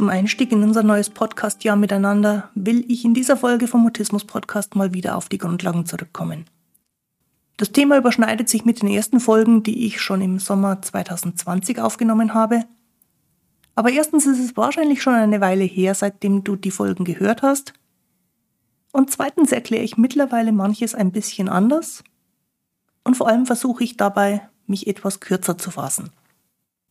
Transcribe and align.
zum 0.00 0.08
Einstieg 0.08 0.50
in 0.50 0.62
unser 0.62 0.82
neues 0.82 1.10
Podcast-Jahr 1.10 1.76
miteinander 1.76 2.48
will 2.54 2.90
ich 2.90 3.04
in 3.04 3.12
dieser 3.12 3.36
Folge 3.36 3.68
vom 3.68 3.82
Mutismus-Podcast 3.82 4.74
mal 4.74 4.94
wieder 4.94 5.14
auf 5.14 5.28
die 5.28 5.36
Grundlagen 5.36 5.84
zurückkommen. 5.84 6.46
Das 7.58 7.70
Thema 7.70 7.98
überschneidet 7.98 8.48
sich 8.48 8.64
mit 8.64 8.80
den 8.80 8.88
ersten 8.88 9.20
Folgen, 9.20 9.62
die 9.62 9.84
ich 9.84 10.00
schon 10.00 10.22
im 10.22 10.38
Sommer 10.38 10.80
2020 10.80 11.82
aufgenommen 11.82 12.32
habe. 12.32 12.64
Aber 13.74 13.90
erstens 13.90 14.24
ist 14.24 14.38
es 14.38 14.56
wahrscheinlich 14.56 15.02
schon 15.02 15.12
eine 15.12 15.42
Weile 15.42 15.64
her, 15.64 15.94
seitdem 15.94 16.44
du 16.44 16.56
die 16.56 16.70
Folgen 16.70 17.04
gehört 17.04 17.42
hast. 17.42 17.74
Und 18.92 19.10
zweitens 19.10 19.52
erkläre 19.52 19.84
ich 19.84 19.98
mittlerweile 19.98 20.52
manches 20.52 20.94
ein 20.94 21.12
bisschen 21.12 21.50
anders. 21.50 22.02
Und 23.04 23.18
vor 23.18 23.28
allem 23.28 23.44
versuche 23.44 23.84
ich 23.84 23.98
dabei, 23.98 24.48
mich 24.66 24.86
etwas 24.86 25.20
kürzer 25.20 25.58
zu 25.58 25.70
fassen. 25.70 26.08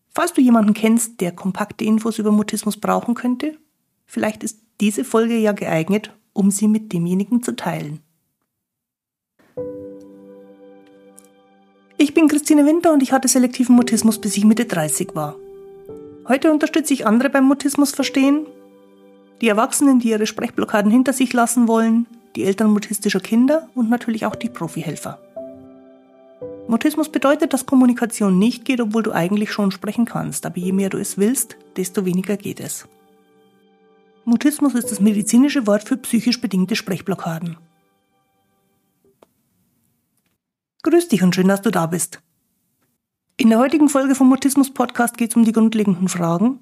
Falls 0.10 0.34
du 0.34 0.42
jemanden 0.42 0.74
kennst, 0.74 1.22
der 1.22 1.32
kompakte 1.32 1.86
Infos 1.86 2.20
über 2.20 2.32
Mutismus 2.32 2.78
brauchen 2.78 3.14
könnte, 3.14 3.58
vielleicht 4.06 4.44
ist 4.44 4.60
diese 4.82 5.04
Folge 5.04 5.38
ja 5.38 5.52
geeignet, 5.52 6.14
um 6.34 6.52
sie 6.52 6.68
mit 6.68 6.92
demjenigen 6.94 7.44
zu 7.44 7.56
teilen. 7.56 8.02
Ich 11.98 12.14
bin 12.14 12.28
Christine 12.28 12.66
Winter 12.66 12.94
und 12.94 13.04
ich 13.04 13.12
hatte 13.12 13.28
selektiven 13.28 13.76
Mutismus, 13.76 14.20
bis 14.20 14.38
ich 14.38 14.46
Mitte 14.46 14.66
30 14.66 15.16
war. 15.16 15.36
Heute 16.28 16.52
unterstütze 16.52 16.94
ich 16.94 17.06
andere 17.06 17.30
beim 17.30 17.44
Mutismus 17.44 17.92
verstehen, 17.92 18.46
die 19.42 19.48
Erwachsenen, 19.48 20.00
die 20.00 20.10
ihre 20.10 20.26
Sprechblockaden 20.26 20.92
hinter 20.92 21.14
sich 21.14 21.34
lassen 21.34 21.68
wollen, 21.68 22.08
die 22.36 22.44
Eltern 22.44 22.72
mutistischer 22.72 23.20
Kinder 23.20 23.70
und 23.76 23.90
natürlich 23.90 24.26
auch 24.26 24.36
die 24.36 24.50
Profihelfer. 24.50 25.20
Mutismus 26.70 27.10
bedeutet, 27.10 27.52
dass 27.52 27.66
Kommunikation 27.66 28.38
nicht 28.38 28.64
geht, 28.64 28.80
obwohl 28.80 29.02
du 29.02 29.12
eigentlich 29.12 29.52
schon 29.52 29.72
sprechen 29.72 30.06
kannst, 30.06 30.46
aber 30.46 30.60
je 30.60 30.72
mehr 30.72 30.92
du 30.92 31.00
es 31.00 31.18
willst, 31.18 31.58
desto 31.78 32.06
weniger 32.06 32.38
geht 32.38 32.60
es. 32.60 32.88
Mutismus 34.24 34.76
ist 34.76 34.92
das 34.92 35.00
medizinische 35.00 35.66
Wort 35.66 35.84
für 35.84 35.98
psychisch 35.98 36.40
bedingte 36.40 36.76
Sprechblockaden. 36.76 37.58
Grüß 40.84 41.08
dich 41.08 41.24
und 41.24 41.34
schön, 41.34 41.48
dass 41.48 41.64
du 41.64 41.72
da 41.72 41.88
bist. 41.88 42.22
In 43.36 43.50
der 43.50 43.58
heutigen 43.58 43.90
Folge 43.90 44.14
vom 44.14 44.30
Mutismus 44.30 44.72
Podcast 44.72 45.18
geht 45.18 45.32
es 45.32 45.36
um 45.36 45.46
die 45.46 45.54
grundlegenden 45.54 46.08
Fragen. 46.08 46.60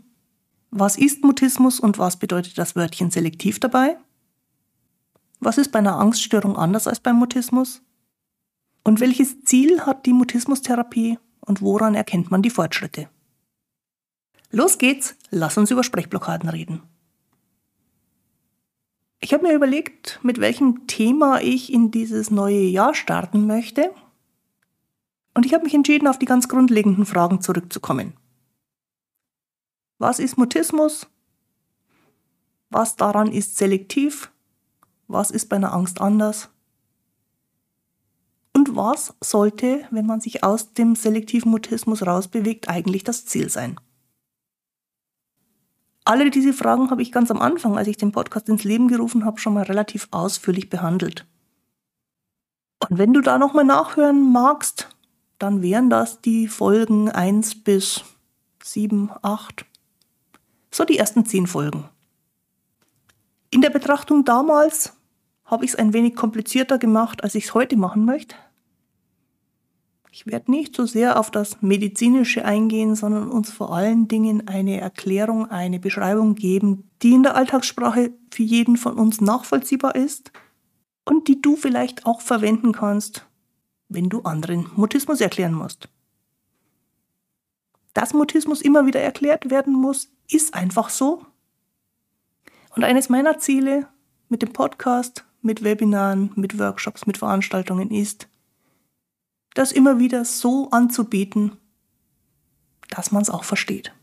Was 0.71 0.97
ist 0.97 1.25
Mutismus 1.25 1.81
und 1.81 1.99
was 1.99 2.15
bedeutet 2.15 2.57
das 2.57 2.77
Wörtchen 2.77 3.11
selektiv 3.11 3.59
dabei? 3.59 3.97
Was 5.41 5.57
ist 5.57 5.73
bei 5.73 5.79
einer 5.79 5.99
Angststörung 5.99 6.55
anders 6.55 6.87
als 6.87 7.01
beim 7.01 7.17
Mutismus? 7.17 7.81
Und 8.87 9.01
welches 9.01 9.43
Ziel 9.43 9.81
hat 9.81 10.05
die 10.05 10.13
Mutismustherapie 10.13 11.19
und 11.41 11.61
woran 11.61 11.93
erkennt 11.93 12.31
man 12.31 12.41
die 12.41 12.49
Fortschritte? 12.49 13.09
Los 14.49 14.77
geht's, 14.77 15.17
lass 15.29 15.57
uns 15.57 15.71
über 15.71 15.83
Sprechblockaden 15.83 16.47
reden. 16.47 16.83
Ich 19.19 19.33
habe 19.33 19.45
mir 19.45 19.53
überlegt, 19.53 20.21
mit 20.23 20.39
welchem 20.39 20.87
Thema 20.87 21.41
ich 21.41 21.73
in 21.73 21.91
dieses 21.91 22.31
neue 22.31 22.61
Jahr 22.61 22.93
starten 22.93 23.45
möchte. 23.45 23.93
Und 25.33 25.45
ich 25.45 25.53
habe 25.53 25.65
mich 25.65 25.73
entschieden, 25.73 26.07
auf 26.07 26.17
die 26.17 26.25
ganz 26.25 26.47
grundlegenden 26.47 27.05
Fragen 27.05 27.41
zurückzukommen. 27.41 28.13
Was 29.97 30.17
ist 30.17 30.37
Mutismus? 30.37 31.07
Was 32.69 32.95
daran 32.95 33.33
ist 33.33 33.57
selektiv? 33.57 34.31
Was 35.09 35.29
ist 35.29 35.49
bei 35.49 35.57
einer 35.57 35.73
Angst 35.73 35.99
anders? 35.99 36.49
Und 38.57 38.75
was 38.75 39.13
sollte, 39.21 39.85
wenn 39.91 40.07
man 40.07 40.19
sich 40.19 40.43
aus 40.43 40.73
dem 40.73 40.95
selektiven 40.95 41.51
Mutismus 41.51 42.07
rausbewegt, 42.07 42.69
eigentlich 42.69 43.03
das 43.03 43.23
Ziel 43.23 43.49
sein? 43.49 43.79
Alle 46.05 46.31
diese 46.31 46.53
Fragen 46.53 46.89
habe 46.89 47.03
ich 47.03 47.11
ganz 47.11 47.29
am 47.29 47.39
Anfang, 47.39 47.77
als 47.77 47.87
ich 47.87 47.97
den 47.97 48.11
Podcast 48.11 48.49
ins 48.49 48.63
Leben 48.63 48.87
gerufen 48.87 49.25
habe, 49.25 49.39
schon 49.39 49.53
mal 49.53 49.65
relativ 49.65 50.07
ausführlich 50.09 50.71
behandelt. 50.71 51.27
Und 52.79 52.97
wenn 52.97 53.13
du 53.13 53.21
da 53.21 53.37
nochmal 53.37 53.63
nachhören 53.63 54.31
magst, 54.31 54.89
dann 55.37 55.61
wären 55.61 55.91
das 55.91 56.21
die 56.21 56.47
Folgen 56.47 57.11
1 57.11 57.63
bis 57.63 58.05
7, 58.63 59.11
8. 59.21 59.65
So 60.71 60.83
die 60.83 60.97
ersten 60.97 61.27
10 61.27 61.45
Folgen. 61.45 61.87
In 63.51 63.61
der 63.61 63.69
Betrachtung 63.69 64.25
damals 64.25 64.93
habe 65.45 65.63
ich 65.63 65.73
es 65.73 65.77
ein 65.77 65.93
wenig 65.93 66.15
komplizierter 66.15 66.79
gemacht, 66.79 67.23
als 67.23 67.35
ich 67.35 67.45
es 67.45 67.53
heute 67.53 67.77
machen 67.77 68.03
möchte. 68.03 68.35
Ich 70.11 70.25
werde 70.25 70.51
nicht 70.51 70.75
so 70.75 70.85
sehr 70.85 71.19
auf 71.19 71.31
das 71.31 71.61
Medizinische 71.61 72.45
eingehen, 72.45 72.95
sondern 72.95 73.29
uns 73.29 73.51
vor 73.51 73.73
allen 73.73 74.07
Dingen 74.07 74.47
eine 74.47 74.79
Erklärung, 74.79 75.49
eine 75.51 75.79
Beschreibung 75.79 76.35
geben, 76.35 76.89
die 77.01 77.13
in 77.13 77.23
der 77.23 77.35
Alltagssprache 77.35 78.13
für 78.31 78.43
jeden 78.43 78.77
von 78.77 78.95
uns 78.95 79.21
nachvollziehbar 79.21 79.95
ist 79.95 80.31
und 81.05 81.27
die 81.27 81.41
du 81.41 81.55
vielleicht 81.55 82.05
auch 82.05 82.21
verwenden 82.21 82.71
kannst, 82.71 83.25
wenn 83.89 84.09
du 84.09 84.21
anderen 84.21 84.69
Mutismus 84.75 85.21
erklären 85.21 85.53
musst. 85.53 85.89
Dass 87.93 88.13
Mutismus 88.13 88.61
immer 88.61 88.85
wieder 88.85 89.01
erklärt 89.01 89.49
werden 89.49 89.73
muss, 89.73 90.09
ist 90.29 90.53
einfach 90.53 90.89
so. 90.89 91.25
Und 92.75 92.83
eines 92.83 93.09
meiner 93.09 93.39
Ziele 93.39 93.87
mit 94.29 94.41
dem 94.41 94.53
Podcast, 94.53 95.25
mit 95.41 95.63
Webinaren, 95.63 96.31
mit 96.35 96.59
Workshops, 96.59 97.07
mit 97.07 97.17
Veranstaltungen 97.17 97.89
ist, 97.89 98.27
das 99.57 99.71
immer 99.71 99.99
wieder 99.99 100.23
so 100.25 100.69
anzubieten, 100.69 101.57
dass 102.89 103.11
man 103.11 103.21
es 103.21 103.29
auch 103.29 103.43
versteht. 103.43 103.93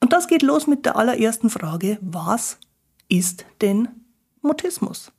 Und 0.00 0.12
das 0.12 0.28
geht 0.28 0.42
los 0.42 0.66
mit 0.66 0.86
der 0.86 0.96
allerersten 0.96 1.50
Frage, 1.50 1.98
was 2.00 2.58
ist 3.08 3.44
denn 3.60 3.88
Mutismus? 4.40 5.12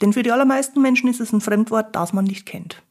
Denn 0.00 0.12
für 0.12 0.22
die 0.22 0.32
allermeisten 0.32 0.80
Menschen 0.80 1.08
ist 1.08 1.20
es 1.20 1.32
ein 1.32 1.40
Fremdwort, 1.40 1.96
das 1.96 2.12
man 2.12 2.24
nicht 2.24 2.46
kennt. 2.46 2.82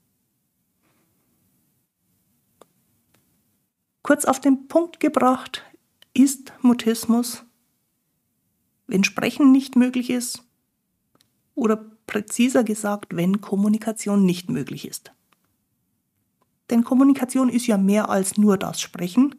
Kurz 4.01 4.25
auf 4.25 4.39
den 4.39 4.67
Punkt 4.67 4.99
gebracht 4.99 5.63
ist 6.13 6.53
Mutismus, 6.61 7.43
wenn 8.87 9.03
Sprechen 9.03 9.51
nicht 9.51 9.75
möglich 9.75 10.09
ist, 10.09 10.46
oder 11.57 11.75
präziser 12.05 12.63
gesagt, 12.63 13.15
wenn 13.15 13.41
Kommunikation 13.41 14.25
nicht 14.25 14.49
möglich 14.49 14.87
ist. 14.87 15.11
Denn 16.69 16.83
Kommunikation 16.83 17.49
ist 17.49 17.67
ja 17.67 17.77
mehr 17.77 18.09
als 18.09 18.37
nur 18.37 18.57
das 18.57 18.79
Sprechen. 18.79 19.35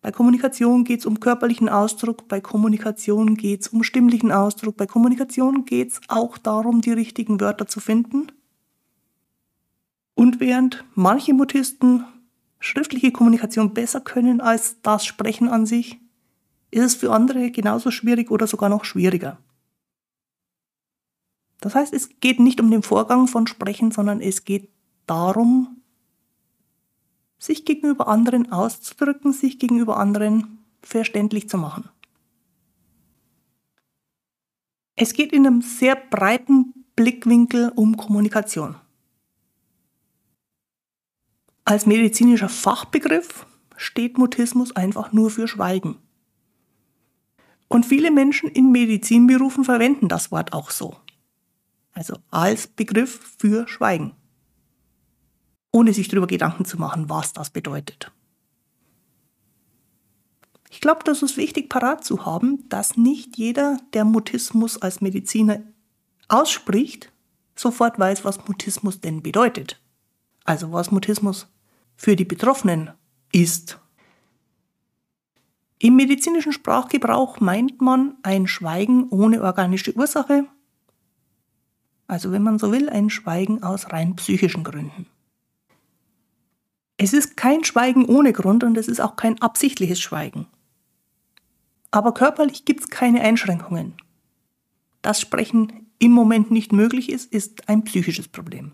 Bei 0.00 0.10
Kommunikation 0.10 0.82
geht 0.84 1.00
es 1.00 1.06
um 1.06 1.20
körperlichen 1.20 1.68
Ausdruck, 1.68 2.26
bei 2.26 2.40
Kommunikation 2.40 3.36
geht 3.36 3.60
es 3.60 3.68
um 3.68 3.84
stimmlichen 3.84 4.32
Ausdruck, 4.32 4.76
bei 4.76 4.86
Kommunikation 4.86 5.64
geht 5.64 5.92
es 5.92 6.00
auch 6.08 6.38
darum, 6.38 6.80
die 6.80 6.92
richtigen 6.92 7.40
Wörter 7.40 7.68
zu 7.68 7.78
finden. 7.78 8.32
Und 10.14 10.40
während 10.40 10.84
manche 10.94 11.34
Mutisten 11.34 12.04
schriftliche 12.58 13.12
Kommunikation 13.12 13.74
besser 13.74 14.00
können 14.00 14.40
als 14.40 14.80
das 14.82 15.04
Sprechen 15.04 15.48
an 15.48 15.66
sich, 15.66 16.00
ist 16.70 16.84
es 16.84 16.94
für 16.94 17.12
andere 17.12 17.50
genauso 17.50 17.90
schwierig 17.90 18.30
oder 18.30 18.46
sogar 18.46 18.70
noch 18.70 18.84
schwieriger. 18.84 19.38
Das 21.62 21.76
heißt, 21.76 21.94
es 21.94 22.18
geht 22.18 22.40
nicht 22.40 22.60
um 22.60 22.72
den 22.72 22.82
Vorgang 22.82 23.28
von 23.28 23.46
Sprechen, 23.46 23.92
sondern 23.92 24.20
es 24.20 24.44
geht 24.44 24.68
darum, 25.06 25.80
sich 27.38 27.64
gegenüber 27.64 28.08
anderen 28.08 28.50
auszudrücken, 28.50 29.32
sich 29.32 29.60
gegenüber 29.60 29.96
anderen 29.96 30.58
verständlich 30.82 31.48
zu 31.48 31.58
machen. 31.58 31.88
Es 34.96 35.12
geht 35.12 35.32
in 35.32 35.46
einem 35.46 35.62
sehr 35.62 35.94
breiten 35.94 36.74
Blickwinkel 36.96 37.70
um 37.76 37.96
Kommunikation. 37.96 38.74
Als 41.64 41.86
medizinischer 41.86 42.48
Fachbegriff 42.48 43.46
steht 43.76 44.18
Mutismus 44.18 44.74
einfach 44.74 45.12
nur 45.12 45.30
für 45.30 45.46
Schweigen. 45.46 45.98
Und 47.68 47.86
viele 47.86 48.10
Menschen 48.10 48.50
in 48.50 48.72
Medizinberufen 48.72 49.64
verwenden 49.64 50.08
das 50.08 50.32
Wort 50.32 50.52
auch 50.52 50.70
so 50.70 50.96
also 51.92 52.16
als 52.30 52.66
Begriff 52.66 53.36
für 53.38 53.68
Schweigen, 53.68 54.12
ohne 55.70 55.92
sich 55.92 56.08
darüber 56.08 56.26
Gedanken 56.26 56.64
zu 56.64 56.78
machen, 56.78 57.08
was 57.08 57.32
das 57.32 57.50
bedeutet. 57.50 58.10
Ich 60.70 60.80
glaube, 60.80 61.04
das 61.04 61.22
ist 61.22 61.36
wichtig 61.36 61.68
parat 61.68 62.02
zu 62.02 62.24
haben, 62.24 62.66
dass 62.70 62.96
nicht 62.96 63.36
jeder, 63.36 63.78
der 63.92 64.04
Mutismus 64.06 64.80
als 64.80 65.02
Mediziner 65.02 65.60
ausspricht, 66.28 67.12
sofort 67.54 67.98
weiß, 67.98 68.24
was 68.24 68.48
Mutismus 68.48 69.00
denn 69.00 69.22
bedeutet. 69.22 69.80
Also 70.44 70.72
was 70.72 70.90
Mutismus 70.90 71.46
für 71.94 72.16
die 72.16 72.24
Betroffenen 72.24 72.90
ist. 73.32 73.78
Im 75.78 75.96
medizinischen 75.96 76.52
Sprachgebrauch 76.52 77.40
meint 77.40 77.80
man 77.80 78.16
ein 78.22 78.46
Schweigen 78.46 79.08
ohne 79.10 79.42
organische 79.42 79.94
Ursache 79.94 80.46
also 82.06 82.32
wenn 82.32 82.42
man 82.42 82.58
so 82.58 82.72
will, 82.72 82.88
ein 82.88 83.10
Schweigen 83.10 83.62
aus 83.62 83.92
rein 83.92 84.16
psychischen 84.16 84.64
Gründen. 84.64 85.06
Es 86.96 87.12
ist 87.12 87.36
kein 87.36 87.64
Schweigen 87.64 88.04
ohne 88.04 88.32
Grund 88.32 88.64
und 88.64 88.76
es 88.76 88.88
ist 88.88 89.00
auch 89.00 89.16
kein 89.16 89.40
absichtliches 89.40 90.00
Schweigen. 90.00 90.46
Aber 91.90 92.14
körperlich 92.14 92.64
gibt 92.64 92.80
es 92.80 92.90
keine 92.90 93.20
Einschränkungen. 93.22 93.94
Dass 95.02 95.20
Sprechen 95.20 95.86
im 95.98 96.12
Moment 96.12 96.50
nicht 96.50 96.72
möglich 96.72 97.10
ist, 97.10 97.32
ist 97.32 97.68
ein 97.68 97.84
psychisches 97.84 98.28
Problem. 98.28 98.72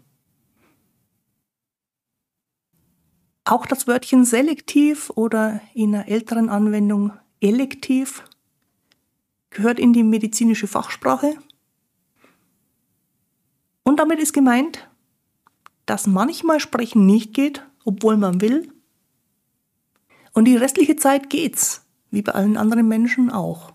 Auch 3.45 3.65
das 3.65 3.87
Wörtchen 3.87 4.27
selektiv 4.27 5.11
oder 5.15 5.63
in 5.73 5.95
einer 5.95 6.07
älteren 6.07 6.51
Anwendung 6.51 7.13
elektiv 7.41 8.25
gehört 9.49 9.81
in 9.81 9.95
die 9.95 10.03
medizinische 10.03 10.67
Fachsprache. 10.67 11.35
Und 13.89 14.01
damit 14.01 14.19
ist 14.19 14.35
gemeint, 14.35 14.87
dass 15.87 16.07
manchmal 16.07 16.61
Sprechen 16.61 17.07
nicht 17.07 17.33
geht, 17.33 17.67
obwohl 17.87 18.19
man 18.19 18.43
will. 18.43 18.71
Und 20.35 20.45
die 20.45 20.57
restliche 20.57 20.97
Zeit 20.97 21.31
geht's, 21.31 21.87
wie 22.11 22.21
bei 22.21 22.33
allen 22.33 22.59
anderen 22.59 22.87
Menschen 22.87 23.31
auch. 23.31 23.73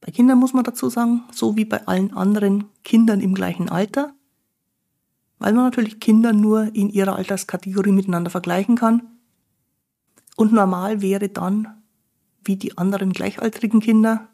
Bei 0.00 0.10
Kindern 0.10 0.38
muss 0.38 0.54
man 0.54 0.64
dazu 0.64 0.88
sagen, 0.88 1.24
so 1.30 1.56
wie 1.56 1.66
bei 1.66 1.86
allen 1.86 2.14
anderen 2.14 2.70
Kindern 2.82 3.20
im 3.20 3.34
gleichen 3.34 3.68
Alter, 3.68 4.14
weil 5.38 5.52
man 5.52 5.64
natürlich 5.64 6.00
Kinder 6.00 6.32
nur 6.32 6.74
in 6.74 6.88
ihrer 6.88 7.16
Alterskategorie 7.16 7.92
miteinander 7.92 8.30
vergleichen 8.30 8.76
kann. 8.76 9.02
Und 10.36 10.54
normal 10.54 11.02
wäre 11.02 11.28
dann, 11.28 11.82
wie 12.44 12.56
die 12.56 12.78
anderen 12.78 13.12
gleichaltrigen 13.12 13.80
Kinder, 13.80 14.29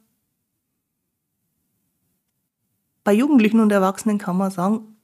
bei 3.06 3.12
Jugendlichen 3.12 3.60
und 3.60 3.70
Erwachsenen 3.70 4.18
kann 4.18 4.36
man 4.36 4.50
sagen, 4.50 4.96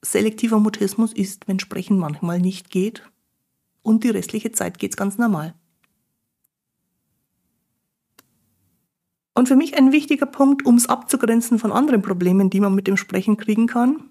Selektiver 0.00 0.58
Mutismus 0.58 1.12
ist, 1.12 1.46
wenn 1.46 1.58
Sprechen 1.58 1.98
manchmal 1.98 2.40
nicht 2.40 2.70
geht 2.70 3.02
und 3.82 4.04
die 4.04 4.08
restliche 4.08 4.52
Zeit 4.52 4.78
geht's 4.78 4.96
ganz 4.96 5.18
normal. 5.18 5.52
Und 9.34 9.48
für 9.48 9.56
mich 9.56 9.76
ein 9.76 9.92
wichtiger 9.92 10.24
Punkt, 10.24 10.64
um 10.64 10.76
es 10.76 10.88
abzugrenzen 10.88 11.58
von 11.58 11.72
anderen 11.72 12.00
Problemen, 12.00 12.48
die 12.48 12.60
man 12.60 12.74
mit 12.74 12.86
dem 12.86 12.96
Sprechen 12.96 13.36
kriegen 13.36 13.66
kann. 13.66 14.08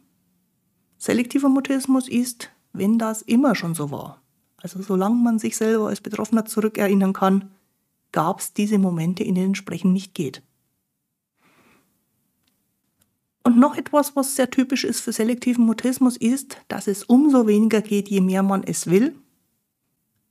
Selektiver 1.00 1.50
Mutismus 1.50 2.08
ist, 2.08 2.52
wenn 2.74 3.00
das 3.00 3.24
immer 3.24 3.56
schon 3.56 3.74
so 3.74 3.90
war. 3.90 4.22
Also 4.58 4.84
solange 4.84 5.16
man 5.16 5.40
sich 5.40 5.58
selber 5.58 5.88
als 5.88 6.00
Betroffener 6.00 6.46
zurückerinnern 6.46 7.14
kann, 7.14 7.50
gab 8.12 8.40
es 8.40 8.54
diese 8.54 8.78
Momente, 8.78 9.24
in 9.24 9.34
denen 9.34 9.56
Sprechen 9.56 9.94
nicht 9.94 10.14
geht. 10.14 10.44
Und 13.46 13.60
noch 13.60 13.78
etwas, 13.78 14.16
was 14.16 14.36
sehr 14.36 14.50
typisch 14.50 14.84
ist 14.84 15.02
für 15.02 15.12
selektiven 15.12 15.68
Mutismus, 15.68 16.18
ist, 16.18 16.58
dass 16.68 16.88
es 16.88 17.04
umso 17.04 17.46
weniger 17.46 17.80
geht, 17.82 18.10
je 18.10 18.20
mehr 18.20 18.42
man 18.42 18.64
es 18.64 18.88
will. 18.88 19.16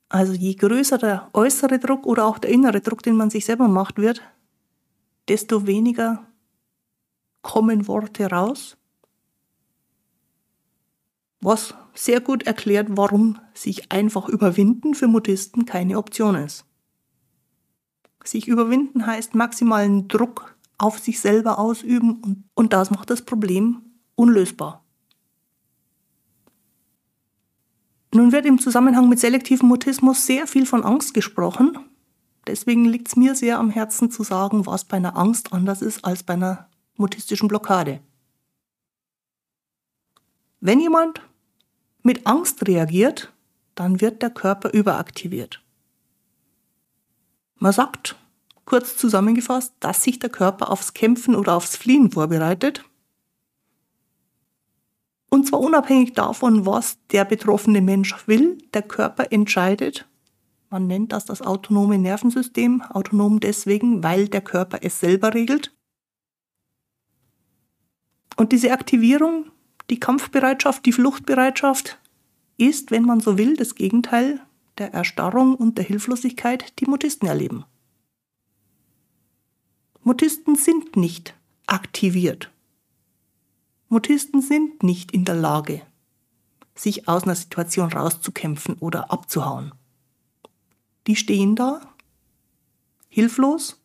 Also 0.09 0.33
je 0.33 0.53
größer 0.53 0.97
der 0.97 1.29
äußere 1.31 1.79
Druck 1.79 2.05
oder 2.05 2.25
auch 2.25 2.39
der 2.39 2.51
innere 2.51 2.81
Druck, 2.81 3.03
den 3.03 3.15
man 3.15 3.29
sich 3.29 3.45
selber 3.45 3.69
macht, 3.69 3.99
wird, 3.99 4.21
desto 5.29 5.65
weniger 5.65 6.27
kommen 7.41 7.87
Worte 7.87 8.29
raus. 8.29 8.75
Was 11.39 11.73
sehr 11.93 12.19
gut 12.19 12.43
erklärt, 12.43 12.87
warum 12.91 13.39
sich 13.53 13.93
einfach 13.93 14.27
überwinden 14.27 14.93
für 14.93 15.07
Mutisten 15.07 15.65
keine 15.65 15.97
Option 15.97 16.35
ist. 16.35 16.65
Sich 18.25 18.49
überwinden 18.49 19.05
heißt 19.05 19.35
maximalen 19.35 20.09
Druck 20.09 20.54
auf 20.77 20.99
sich 20.99 21.19
selber 21.19 21.59
ausüben 21.59 22.21
und, 22.21 22.43
und 22.53 22.73
das 22.73 22.91
macht 22.91 23.09
das 23.09 23.21
Problem 23.21 23.81
unlösbar. 24.15 24.83
Nun 28.13 28.31
wird 28.31 28.45
im 28.45 28.59
Zusammenhang 28.59 29.09
mit 29.09 29.19
selektivem 29.19 29.67
Mutismus 29.67 30.25
sehr 30.25 30.47
viel 30.47 30.65
von 30.65 30.83
Angst 30.83 31.13
gesprochen. 31.13 31.77
Deswegen 32.47 32.85
liegt 32.85 33.09
es 33.09 33.15
mir 33.15 33.35
sehr 33.35 33.59
am 33.59 33.69
Herzen 33.69 34.09
zu 34.09 34.23
sagen, 34.23 34.65
was 34.65 34.85
bei 34.85 34.97
einer 34.97 35.17
Angst 35.17 35.51
anders 35.51 35.81
ist 35.81 36.05
als 36.05 36.23
bei 36.23 36.35
einer 36.35 36.69
mutistischen 36.95 37.49
Blockade. 37.49 37.99
Wenn 40.61 40.79
jemand 40.79 41.21
mit 42.03 42.25
Angst 42.25 42.65
reagiert, 42.67 43.33
dann 43.75 43.99
wird 43.99 44.21
der 44.21 44.29
Körper 44.29 44.71
überaktiviert. 44.71 45.61
Man 47.55 47.73
sagt, 47.73 48.15
kurz 48.65 48.97
zusammengefasst, 48.97 49.73
dass 49.79 50.03
sich 50.03 50.19
der 50.19 50.29
Körper 50.29 50.71
aufs 50.71 50.93
Kämpfen 50.93 51.35
oder 51.35 51.55
aufs 51.55 51.75
Fliehen 51.75 52.11
vorbereitet. 52.11 52.83
Und 55.29 55.47
zwar 55.47 55.59
unabhängig 55.59 56.13
davon, 56.13 56.65
was 56.65 56.97
der 57.11 57.25
betroffene 57.25 57.81
Mensch 57.81 58.27
will, 58.27 58.57
der 58.73 58.81
Körper 58.81 59.31
entscheidet. 59.31 60.07
Man 60.69 60.87
nennt 60.87 61.11
das 61.11 61.25
das 61.25 61.41
autonome 61.41 61.97
Nervensystem, 61.97 62.81
autonom 62.81 63.39
deswegen, 63.39 64.03
weil 64.03 64.27
der 64.27 64.41
Körper 64.41 64.79
es 64.81 64.99
selber 64.99 65.33
regelt. 65.33 65.73
Und 68.37 68.51
diese 68.51 68.71
Aktivierung, 68.71 69.51
die 69.89 69.99
Kampfbereitschaft, 69.99 70.85
die 70.85 70.91
Fluchtbereitschaft, 70.91 71.99
ist, 72.57 72.91
wenn 72.91 73.03
man 73.03 73.19
so 73.19 73.37
will, 73.37 73.55
das 73.55 73.75
Gegenteil 73.75 74.39
der 74.77 74.93
Erstarrung 74.93 75.55
und 75.55 75.77
der 75.77 75.85
Hilflosigkeit, 75.85 76.73
die 76.79 76.85
Mutisten 76.85 77.27
erleben. 77.27 77.65
Mutisten 80.07 80.55
sind 80.55 80.95
nicht 80.95 81.33
aktiviert. 81.65 82.51
Mutisten 83.89 84.39
sind 84.39 84.83
nicht 84.83 85.11
in 85.11 85.25
der 85.25 85.33
Lage, 85.33 85.81
sich 86.75 87.07
aus 87.07 87.23
einer 87.23 87.33
Situation 87.33 87.91
rauszukämpfen 87.91 88.75
oder 88.75 89.11
abzuhauen. 89.11 89.73
Die 91.07 91.15
stehen 91.15 91.55
da, 91.55 91.81
hilflos, 93.09 93.81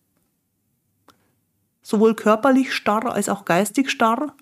sowohl 1.81 2.15
körperlich 2.15 2.75
starr 2.75 3.15
als 3.15 3.31
auch 3.31 3.47
geistig 3.47 3.91
starr. 3.91 4.37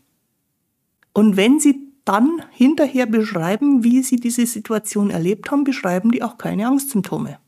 Und 1.12 1.36
wenn 1.36 1.60
sie 1.60 1.92
dann 2.04 2.42
hinterher 2.50 3.06
beschreiben, 3.06 3.84
wie 3.84 4.02
sie 4.02 4.16
diese 4.16 4.46
Situation 4.46 5.10
erlebt 5.10 5.52
haben, 5.52 5.62
beschreiben 5.62 6.10
die 6.10 6.24
auch 6.24 6.38
keine 6.38 6.66
Angstsymptome. 6.66 7.38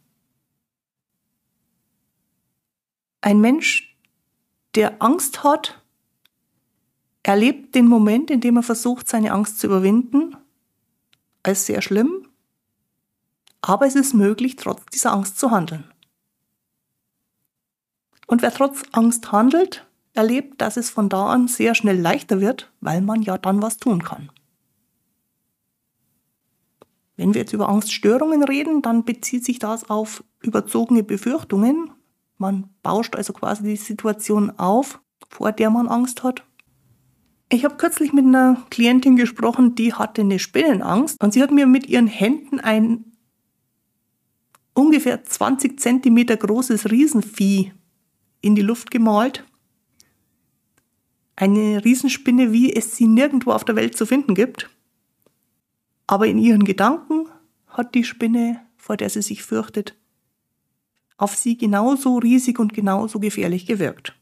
Ein 3.22 3.40
Mensch, 3.40 3.89
der 4.74 5.02
Angst 5.02 5.42
hat, 5.44 5.82
erlebt 7.22 7.74
den 7.74 7.86
Moment, 7.86 8.30
in 8.30 8.40
dem 8.40 8.56
er 8.56 8.62
versucht, 8.62 9.08
seine 9.08 9.32
Angst 9.32 9.58
zu 9.58 9.66
überwinden, 9.66 10.36
als 11.42 11.66
sehr 11.66 11.82
schlimm, 11.82 12.28
aber 13.62 13.86
es 13.86 13.94
ist 13.94 14.14
möglich, 14.14 14.56
trotz 14.56 14.84
dieser 14.86 15.12
Angst 15.12 15.38
zu 15.38 15.50
handeln. 15.50 15.84
Und 18.26 18.42
wer 18.42 18.52
trotz 18.52 18.82
Angst 18.92 19.32
handelt, 19.32 19.86
erlebt, 20.14 20.60
dass 20.60 20.76
es 20.76 20.90
von 20.90 21.08
da 21.08 21.26
an 21.26 21.48
sehr 21.48 21.74
schnell 21.74 21.98
leichter 21.98 22.40
wird, 22.40 22.72
weil 22.80 23.00
man 23.00 23.22
ja 23.22 23.38
dann 23.38 23.62
was 23.62 23.76
tun 23.76 24.02
kann. 24.02 24.30
Wenn 27.16 27.34
wir 27.34 27.42
jetzt 27.42 27.52
über 27.52 27.68
Angststörungen 27.68 28.42
reden, 28.42 28.82
dann 28.82 29.04
bezieht 29.04 29.44
sich 29.44 29.58
das 29.58 29.90
auf 29.90 30.24
überzogene 30.40 31.02
Befürchtungen, 31.02 31.90
man 32.40 32.70
bauscht 32.82 33.14
also 33.14 33.32
quasi 33.32 33.62
die 33.62 33.76
Situation 33.76 34.50
auf, 34.58 35.00
vor 35.28 35.52
der 35.52 35.70
man 35.70 35.88
Angst 35.88 36.22
hat. 36.22 36.44
Ich 37.52 37.64
habe 37.64 37.76
kürzlich 37.76 38.12
mit 38.12 38.24
einer 38.24 38.64
Klientin 38.70 39.16
gesprochen, 39.16 39.74
die 39.74 39.92
hatte 39.92 40.22
eine 40.22 40.38
Spinnenangst 40.38 41.22
und 41.22 41.32
sie 41.32 41.42
hat 41.42 41.50
mir 41.50 41.66
mit 41.66 41.86
ihren 41.86 42.06
Händen 42.06 42.58
ein 42.58 43.04
ungefähr 44.72 45.22
20 45.22 45.78
Zentimeter 45.78 46.36
großes 46.36 46.90
Riesenvieh 46.90 47.72
in 48.40 48.54
die 48.54 48.62
Luft 48.62 48.90
gemalt. 48.90 49.44
Eine 51.36 51.84
Riesenspinne, 51.84 52.52
wie 52.52 52.72
es 52.74 52.96
sie 52.96 53.06
nirgendwo 53.06 53.52
auf 53.52 53.64
der 53.64 53.76
Welt 53.76 53.96
zu 53.96 54.06
finden 54.06 54.34
gibt. 54.34 54.70
Aber 56.06 56.26
in 56.26 56.38
ihren 56.38 56.64
Gedanken 56.64 57.26
hat 57.66 57.94
die 57.94 58.04
Spinne, 58.04 58.62
vor 58.76 58.96
der 58.96 59.10
sie 59.10 59.22
sich 59.22 59.42
fürchtet, 59.42 59.99
auf 61.20 61.36
sie 61.36 61.56
genauso 61.56 62.16
riesig 62.18 62.58
und 62.58 62.72
genauso 62.72 63.20
gefährlich 63.20 63.66
gewirkt. 63.66 64.14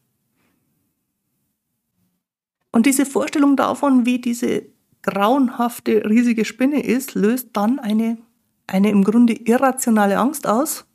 Und 2.72 2.86
diese 2.86 3.06
Vorstellung 3.06 3.56
davon, 3.56 4.04
wie 4.04 4.20
diese 4.20 4.66
grauenhafte, 5.02 6.04
riesige 6.08 6.44
Spinne 6.44 6.84
ist, 6.84 7.14
löst 7.14 7.50
dann 7.52 7.78
eine, 7.78 8.18
eine 8.66 8.90
im 8.90 9.04
Grunde 9.04 9.32
irrationale 9.32 10.18
Angst 10.18 10.46
aus, 10.46 10.86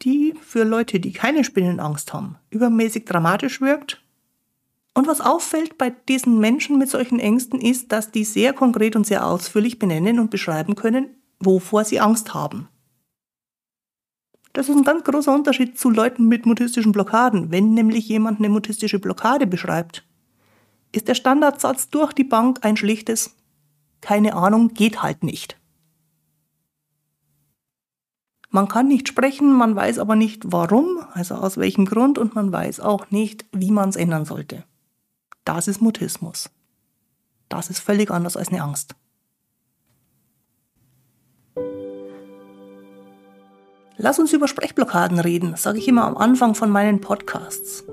die 0.00 0.34
für 0.40 0.64
Leute, 0.64 1.00
die 1.00 1.12
keine 1.12 1.44
Spinnenangst 1.44 2.12
haben, 2.12 2.36
übermäßig 2.50 3.04
dramatisch 3.04 3.60
wirkt. 3.60 4.02
Und 4.94 5.06
was 5.06 5.20
auffällt 5.20 5.78
bei 5.78 5.90
diesen 5.90 6.38
Menschen 6.38 6.78
mit 6.78 6.88
solchen 6.88 7.18
Ängsten 7.18 7.60
ist, 7.60 7.92
dass 7.92 8.10
die 8.10 8.24
sehr 8.24 8.52
konkret 8.52 8.96
und 8.96 9.06
sehr 9.06 9.26
ausführlich 9.26 9.78
benennen 9.78 10.18
und 10.18 10.30
beschreiben 10.30 10.74
können, 10.74 11.08
wovor 11.40 11.84
sie 11.84 12.00
Angst 12.00 12.34
haben. 12.34 12.68
Das 14.52 14.68
ist 14.68 14.76
ein 14.76 14.84
ganz 14.84 15.04
großer 15.04 15.34
Unterschied 15.34 15.78
zu 15.78 15.90
Leuten 15.90 16.28
mit 16.28 16.46
mutistischen 16.46 16.92
Blockaden. 16.92 17.50
Wenn 17.50 17.74
nämlich 17.74 18.08
jemand 18.08 18.38
eine 18.38 18.48
mutistische 18.48 18.98
Blockade 18.98 19.46
beschreibt, 19.46 20.04
ist 20.92 21.08
der 21.08 21.14
Standardsatz 21.14 21.88
durch 21.88 22.12
die 22.12 22.24
Bank 22.24 22.58
ein 22.62 22.76
schlichtes 22.76 23.34
keine 24.02 24.34
Ahnung, 24.34 24.74
geht 24.74 25.02
halt 25.02 25.24
nicht. 25.24 25.58
Man 28.50 28.68
kann 28.68 28.88
nicht 28.88 29.08
sprechen, 29.08 29.50
man 29.54 29.74
weiß 29.74 29.98
aber 29.98 30.14
nicht 30.14 30.52
warum, 30.52 30.98
also 31.14 31.36
aus 31.36 31.56
welchem 31.56 31.86
Grund 31.86 32.18
und 32.18 32.34
man 32.34 32.52
weiß 32.52 32.80
auch 32.80 33.10
nicht, 33.10 33.46
wie 33.52 33.70
man 33.70 33.88
es 33.88 33.96
ändern 33.96 34.26
sollte. 34.26 34.64
Das 35.44 35.68
ist 35.68 35.80
Mutismus. 35.80 36.50
Das 37.48 37.70
ist 37.70 37.78
völlig 37.78 38.10
anders 38.10 38.36
als 38.36 38.48
eine 38.48 38.62
Angst. 38.62 38.94
Lass 43.96 44.18
uns 44.18 44.32
über 44.32 44.48
Sprechblockaden 44.48 45.18
reden, 45.18 45.54
sage 45.56 45.78
ich 45.78 45.88
immer 45.88 46.04
am 46.04 46.16
Anfang 46.16 46.54
von 46.54 46.70
meinen 46.70 47.00
Podcasts. 47.00 47.84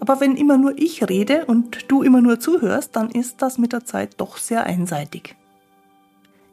Aber 0.00 0.20
wenn 0.20 0.36
immer 0.36 0.58
nur 0.58 0.76
ich 0.78 1.08
rede 1.08 1.44
und 1.46 1.90
du 1.90 2.02
immer 2.02 2.20
nur 2.20 2.40
zuhörst, 2.40 2.96
dann 2.96 3.10
ist 3.10 3.42
das 3.42 3.58
mit 3.58 3.72
der 3.72 3.84
Zeit 3.84 4.14
doch 4.18 4.36
sehr 4.38 4.64
einseitig. 4.64 5.36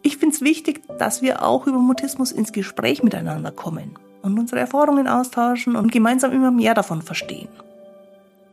Ich 0.04 0.18
finde 0.18 0.36
es 0.36 0.42
wichtig, 0.42 0.82
dass 0.98 1.22
wir 1.22 1.44
auch 1.44 1.68
über 1.68 1.80
Mutismus 1.80 2.32
ins 2.32 2.52
Gespräch 2.52 3.04
miteinander 3.04 3.52
kommen 3.52 3.98
und 4.22 4.38
unsere 4.38 4.60
Erfahrungen 4.62 5.08
austauschen 5.08 5.76
und 5.76 5.92
gemeinsam 5.92 6.32
immer 6.32 6.52
mehr 6.52 6.74
davon 6.74 7.02
verstehen. 7.02 7.50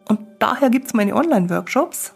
Und 0.09 0.21
daher 0.39 0.71
gibt 0.71 0.87
es 0.87 0.95
meine 0.95 1.15
Online-Workshops, 1.15 2.15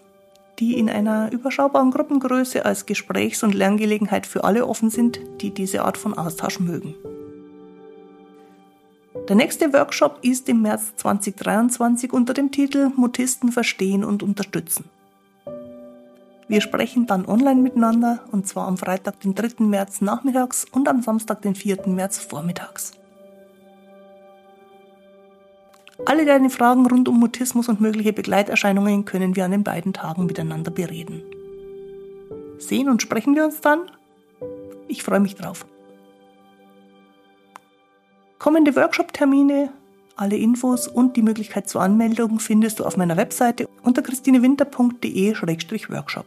die 0.59 0.79
in 0.79 0.89
einer 0.89 1.33
überschaubaren 1.33 1.91
Gruppengröße 1.91 2.65
als 2.65 2.87
Gesprächs- 2.87 3.43
und 3.43 3.55
Lerngelegenheit 3.55 4.27
für 4.27 4.45
alle 4.45 4.67
offen 4.67 4.91
sind, 4.91 5.21
die 5.41 5.51
diese 5.51 5.85
Art 5.85 5.97
von 5.97 6.15
Austausch 6.17 6.61
mögen. 6.61 6.95
Der 9.29 9.37
nächste 9.37 9.73
Workshop 9.73 10.19
ist 10.23 10.49
im 10.49 10.63
März 10.63 10.97
2023 10.97 12.13
unter 12.13 12.35
dem 12.35 12.51
Titel 12.51 12.91
Mutisten 12.97 13.53
verstehen 13.53 14.03
und 14.03 14.25
unterstützen. 14.25 14.91
Wir 16.49 16.61
sprechen 16.61 17.07
dann 17.07 17.25
online 17.25 17.61
miteinander 17.61 18.25
und 18.33 18.49
zwar 18.49 18.67
am 18.67 18.77
Freitag, 18.77 19.21
den 19.21 19.35
3. 19.37 19.65
März 19.65 20.01
nachmittags 20.01 20.67
und 20.73 20.89
am 20.89 21.03
Samstag, 21.03 21.41
den 21.43 21.55
4. 21.55 21.87
März 21.87 22.19
vormittags. 22.19 22.93
Alle 26.05 26.27
deine 26.27 26.51
Fragen 26.51 26.85
rund 26.85 27.09
um 27.09 27.21
Mutismus 27.21 27.69
und 27.69 27.81
mögliche 27.81 28.13
Begleiterscheinungen 28.13 29.05
können 29.05 29.37
wir 29.37 29.45
an 29.45 29.53
den 29.53 29.63
beiden 29.63 29.93
Tagen 29.93 30.27
miteinander 30.27 30.73
bereden. 30.73 31.23
Sehen 32.59 32.89
und 32.89 33.03
sprechen 33.03 33.37
wir 33.37 33.45
uns 33.45 33.61
dann? 33.61 33.83
Ich 34.89 35.05
freue 35.05 35.21
mich 35.21 35.37
drauf. 35.37 35.65
Kommende 38.43 38.75
Workshop-Termine, 38.75 39.73
alle 40.17 40.37
Infos 40.37 40.89
und 40.89 41.17
die 41.17 41.23
Möglichkeit 41.23 41.69
zur 41.69 41.81
Anmeldung 41.81 42.41
findest 42.41 42.81
du 42.81 42.85
auf 42.85 42.97
meiner 42.97 43.17
Webseite 43.17 43.69
unter 43.85 44.03
christinewinter.de-workshop. 44.03 46.27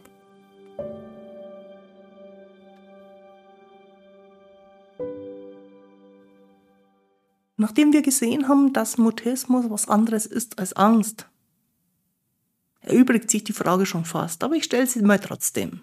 Nachdem 7.58 7.92
wir 7.92 8.00
gesehen 8.00 8.48
haben, 8.48 8.72
dass 8.72 8.96
Mutismus 8.96 9.68
was 9.68 9.86
anderes 9.86 10.24
ist 10.24 10.58
als 10.58 10.72
Angst, 10.72 11.28
erübrigt 12.80 13.30
sich 13.30 13.44
die 13.44 13.52
Frage 13.52 13.84
schon 13.84 14.06
fast, 14.06 14.42
aber 14.42 14.54
ich 14.54 14.64
stelle 14.64 14.86
sie 14.86 15.02
mal 15.02 15.20
trotzdem. 15.20 15.82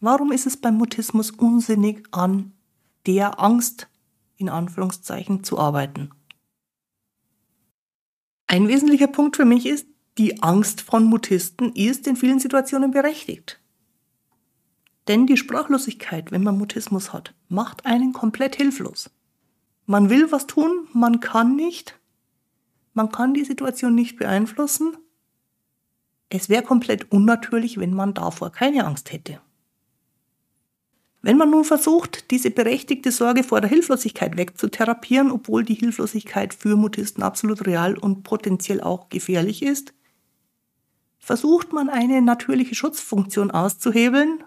Warum 0.00 0.32
ist 0.32 0.46
es 0.46 0.56
beim 0.56 0.78
Mutismus 0.78 1.30
unsinnig, 1.30 2.04
an 2.10 2.52
der 3.04 3.38
Angst 3.38 3.88
in 4.42 4.50
Anführungszeichen 4.50 5.42
zu 5.42 5.58
arbeiten? 5.58 6.10
Ein 8.46 8.68
wesentlicher 8.68 9.06
Punkt 9.06 9.36
für 9.36 9.46
mich 9.46 9.64
ist, 9.64 9.86
die 10.18 10.42
Angst 10.42 10.82
von 10.82 11.04
Mutisten 11.04 11.72
ist 11.72 12.06
in 12.06 12.16
vielen 12.16 12.38
Situationen 12.38 12.90
berechtigt. 12.90 13.60
Denn 15.08 15.26
die 15.26 15.38
Sprachlosigkeit, 15.38 16.30
wenn 16.30 16.42
man 16.42 16.58
Mutismus 16.58 17.14
hat, 17.14 17.34
macht 17.48 17.86
einen 17.86 18.12
komplett 18.12 18.56
hilflos. 18.56 19.10
Man 19.86 20.10
will 20.10 20.30
was 20.30 20.46
tun, 20.46 20.86
man 20.92 21.20
kann 21.20 21.56
nicht. 21.56 21.98
Man 22.92 23.10
kann 23.10 23.32
die 23.34 23.44
Situation 23.44 23.94
nicht 23.94 24.18
beeinflussen. 24.18 24.96
Es 26.28 26.48
wäre 26.48 26.62
komplett 26.62 27.10
unnatürlich, 27.10 27.78
wenn 27.78 27.94
man 27.94 28.14
davor 28.14 28.52
keine 28.52 28.84
Angst 28.84 29.12
hätte. 29.12 29.40
Wenn 31.24 31.36
man 31.36 31.50
nun 31.50 31.64
versucht, 31.64 32.32
diese 32.32 32.50
berechtigte 32.50 33.12
Sorge 33.12 33.44
vor 33.44 33.60
der 33.60 33.70
Hilflosigkeit 33.70 34.36
wegzutherapieren, 34.36 35.30
obwohl 35.30 35.64
die 35.64 35.74
Hilflosigkeit 35.74 36.52
für 36.52 36.74
Mutisten 36.74 37.22
absolut 37.22 37.64
real 37.64 37.96
und 37.96 38.24
potenziell 38.24 38.80
auch 38.80 39.08
gefährlich 39.08 39.62
ist, 39.62 39.94
versucht 41.20 41.72
man 41.72 41.88
eine 41.88 42.20
natürliche 42.20 42.74
Schutzfunktion 42.74 43.52
auszuhebeln, 43.52 44.42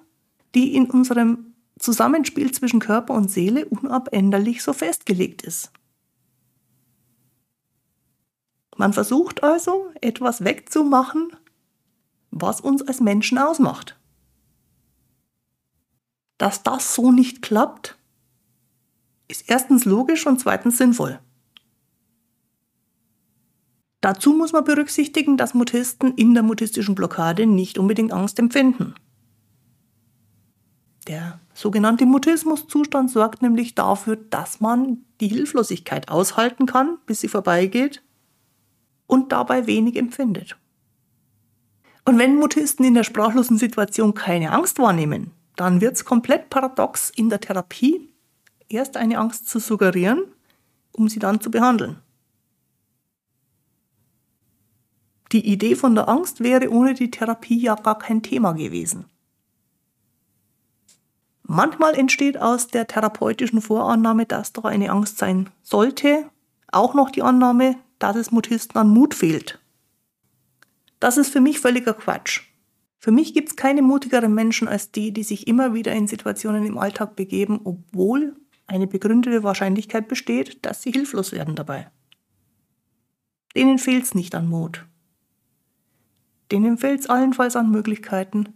die 0.53 0.75
in 0.75 0.89
unserem 0.91 1.53
Zusammenspiel 1.79 2.51
zwischen 2.51 2.81
Körper 2.81 3.13
und 3.13 3.31
Seele 3.31 3.65
unabänderlich 3.65 4.61
so 4.61 4.73
festgelegt 4.73 5.43
ist. 5.43 5.71
Man 8.75 8.91
versucht 8.91 9.43
also, 9.43 9.87
etwas 10.01 10.43
wegzumachen, 10.43 11.31
was 12.31 12.59
uns 12.59 12.81
als 12.81 12.99
Menschen 12.99 13.37
ausmacht. 13.37 13.97
Dass 16.37 16.63
das 16.63 16.95
so 16.95 17.11
nicht 17.11 17.41
klappt, 17.41 17.97
ist 19.27 19.49
erstens 19.49 19.85
logisch 19.85 20.25
und 20.27 20.39
zweitens 20.39 20.77
sinnvoll. 20.77 21.19
Dazu 24.01 24.33
muss 24.33 24.53
man 24.53 24.63
berücksichtigen, 24.63 25.35
dass 25.35 25.55
Mutisten 25.55 26.13
in 26.13 26.35
der 26.35 26.43
mutistischen 26.43 26.93
Blockade 26.93 27.47
nicht 27.47 27.79
unbedingt 27.79 28.11
Angst 28.11 28.37
empfinden. 28.37 28.93
Der 31.07 31.39
sogenannte 31.53 32.05
Mutismuszustand 32.05 33.09
sorgt 33.09 33.41
nämlich 33.41 33.75
dafür, 33.75 34.15
dass 34.15 34.59
man 34.59 34.99
die 35.21 35.27
Hilflosigkeit 35.27 36.09
aushalten 36.09 36.65
kann, 36.65 36.97
bis 37.05 37.21
sie 37.21 37.27
vorbeigeht 37.27 38.03
und 39.07 39.31
dabei 39.31 39.67
wenig 39.67 39.95
empfindet. 39.95 40.57
Und 42.05 42.19
wenn 42.19 42.35
Mutisten 42.35 42.85
in 42.85 42.93
der 42.93 43.03
sprachlosen 43.03 43.57
Situation 43.57 44.13
keine 44.13 44.51
Angst 44.51 44.77
wahrnehmen, 44.77 45.31
dann 45.55 45.81
wird 45.81 45.95
es 45.95 46.05
komplett 46.05 46.49
paradox 46.49 47.09
in 47.09 47.29
der 47.29 47.39
Therapie 47.39 48.09
erst 48.67 48.97
eine 48.97 49.19
Angst 49.19 49.47
zu 49.47 49.59
suggerieren, 49.59 50.23
um 50.91 51.07
sie 51.07 51.19
dann 51.19 51.41
zu 51.41 51.51
behandeln. 51.51 52.01
Die 55.31 55.45
Idee 55.47 55.75
von 55.75 55.95
der 55.95 56.07
Angst 56.07 56.41
wäre 56.41 56.69
ohne 56.69 56.93
die 56.93 57.11
Therapie 57.11 57.59
ja 57.59 57.75
gar 57.75 57.97
kein 57.97 58.21
Thema 58.21 58.53
gewesen. 58.53 59.05
Manchmal 61.43 61.95
entsteht 61.95 62.37
aus 62.37 62.67
der 62.67 62.87
therapeutischen 62.87 63.61
Vorannahme, 63.61 64.25
dass 64.25 64.53
doch 64.53 64.65
eine 64.65 64.89
Angst 64.89 65.17
sein 65.17 65.49
sollte, 65.61 66.29
auch 66.71 66.93
noch 66.93 67.11
die 67.11 67.21
Annahme, 67.21 67.77
dass 67.99 68.15
es 68.15 68.31
Mutisten 68.31 68.77
an 68.77 68.89
Mut 68.89 69.13
fehlt. 69.13 69.59
Das 70.99 71.17
ist 71.17 71.29
für 71.29 71.41
mich 71.41 71.59
völliger 71.59 71.93
Quatsch. 71.93 72.41
Für 73.05 73.11
mich 73.11 73.35
gibt 73.35 73.49
es 73.49 73.55
keine 73.55 73.83
mutigeren 73.83 74.33
Menschen 74.33 74.67
als 74.67 74.89
die, 74.89 75.11
die 75.11 75.21
sich 75.21 75.45
immer 75.45 75.75
wieder 75.75 75.93
in 75.93 76.07
Situationen 76.07 76.65
im 76.65 76.79
Alltag 76.79 77.15
begeben, 77.15 77.61
obwohl 77.63 78.35
eine 78.65 78.87
begründete 78.87 79.43
Wahrscheinlichkeit 79.43 80.07
besteht, 80.07 80.65
dass 80.65 80.81
sie 80.81 80.91
hilflos 80.91 81.31
werden 81.31 81.55
dabei. 81.55 81.91
Denen 83.55 83.77
fehlt 83.77 84.05
es 84.05 84.15
nicht 84.15 84.33
an 84.33 84.47
Mut. 84.47 84.87
Denen 86.51 86.79
fehlt 86.79 87.01
es 87.01 87.07
allenfalls 87.07 87.55
an 87.55 87.69
Möglichkeiten, 87.69 88.49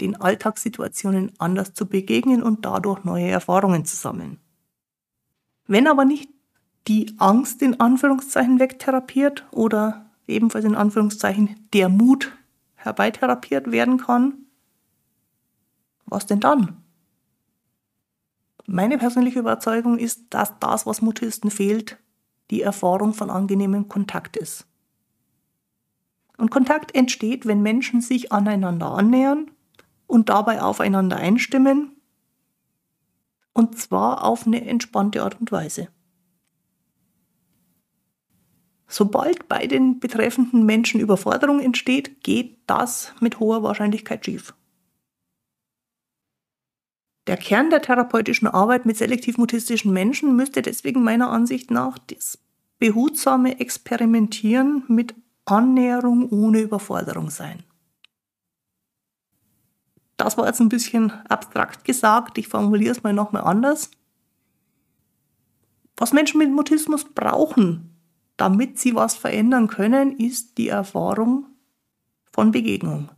den 0.00 0.14
Alltagssituationen 0.14 1.32
anders 1.38 1.74
zu 1.74 1.86
begegnen 1.86 2.44
und 2.44 2.64
dadurch 2.64 3.02
neue 3.02 3.26
Erfahrungen 3.26 3.84
zu 3.84 3.96
sammeln. 3.96 4.38
Wenn 5.66 5.88
aber 5.88 6.04
nicht 6.04 6.30
die 6.86 7.12
Angst 7.18 7.60
in 7.62 7.80
Anführungszeichen 7.80 8.60
wegtherapiert 8.60 9.48
oder 9.50 10.12
ebenfalls 10.28 10.64
in 10.64 10.76
Anführungszeichen 10.76 11.66
der 11.72 11.88
Mut 11.88 12.37
herbeitherapiert 12.78 13.70
werden 13.70 13.98
kann, 13.98 14.46
was 16.06 16.26
denn 16.26 16.40
dann? 16.40 16.82
Meine 18.66 18.98
persönliche 18.98 19.38
Überzeugung 19.38 19.98
ist, 19.98 20.26
dass 20.30 20.58
das, 20.58 20.86
was 20.86 21.02
Mutisten 21.02 21.50
fehlt, 21.50 21.98
die 22.50 22.62
Erfahrung 22.62 23.14
von 23.14 23.30
angenehmem 23.30 23.88
Kontakt 23.88 24.36
ist. 24.36 24.66
Und 26.36 26.50
Kontakt 26.50 26.94
entsteht, 26.94 27.46
wenn 27.46 27.62
Menschen 27.62 28.00
sich 28.00 28.32
aneinander 28.32 28.92
annähern 28.92 29.50
und 30.06 30.28
dabei 30.28 30.62
aufeinander 30.62 31.16
einstimmen. 31.16 31.96
Und 33.52 33.78
zwar 33.78 34.24
auf 34.24 34.46
eine 34.46 34.64
entspannte 34.64 35.22
Art 35.22 35.40
und 35.40 35.50
Weise. 35.50 35.88
Sobald 38.88 39.48
bei 39.48 39.66
den 39.66 40.00
betreffenden 40.00 40.64
Menschen 40.64 40.98
Überforderung 40.98 41.60
entsteht, 41.60 42.22
geht 42.24 42.58
das 42.66 43.12
mit 43.20 43.38
hoher 43.38 43.62
Wahrscheinlichkeit 43.62 44.24
schief. 44.24 44.54
Der 47.26 47.36
Kern 47.36 47.68
der 47.68 47.82
therapeutischen 47.82 48.48
Arbeit 48.48 48.86
mit 48.86 48.96
selektiv-mutistischen 48.96 49.92
Menschen 49.92 50.34
müsste 50.34 50.62
deswegen 50.62 51.04
meiner 51.04 51.28
Ansicht 51.28 51.70
nach 51.70 51.98
das 51.98 52.38
behutsame 52.78 53.60
Experimentieren 53.60 54.84
mit 54.88 55.14
Annäherung 55.44 56.30
ohne 56.30 56.60
Überforderung 56.60 57.28
sein. 57.28 57.62
Das 60.16 60.38
war 60.38 60.46
jetzt 60.46 60.60
ein 60.60 60.70
bisschen 60.70 61.10
abstrakt 61.28 61.84
gesagt. 61.84 62.38
Ich 62.38 62.48
formuliere 62.48 62.92
es 62.92 63.02
mal 63.02 63.12
nochmal 63.12 63.44
anders. 63.44 63.90
Was 65.98 66.14
Menschen 66.14 66.38
mit 66.38 66.50
Mutismus 66.50 67.04
brauchen, 67.04 67.97
damit 68.38 68.78
sie 68.78 68.94
was 68.94 69.14
verändern 69.14 69.66
können, 69.66 70.16
ist 70.16 70.56
die 70.56 70.68
Erfahrung 70.68 71.46
von 72.32 72.52
Begegnung. 72.52 73.10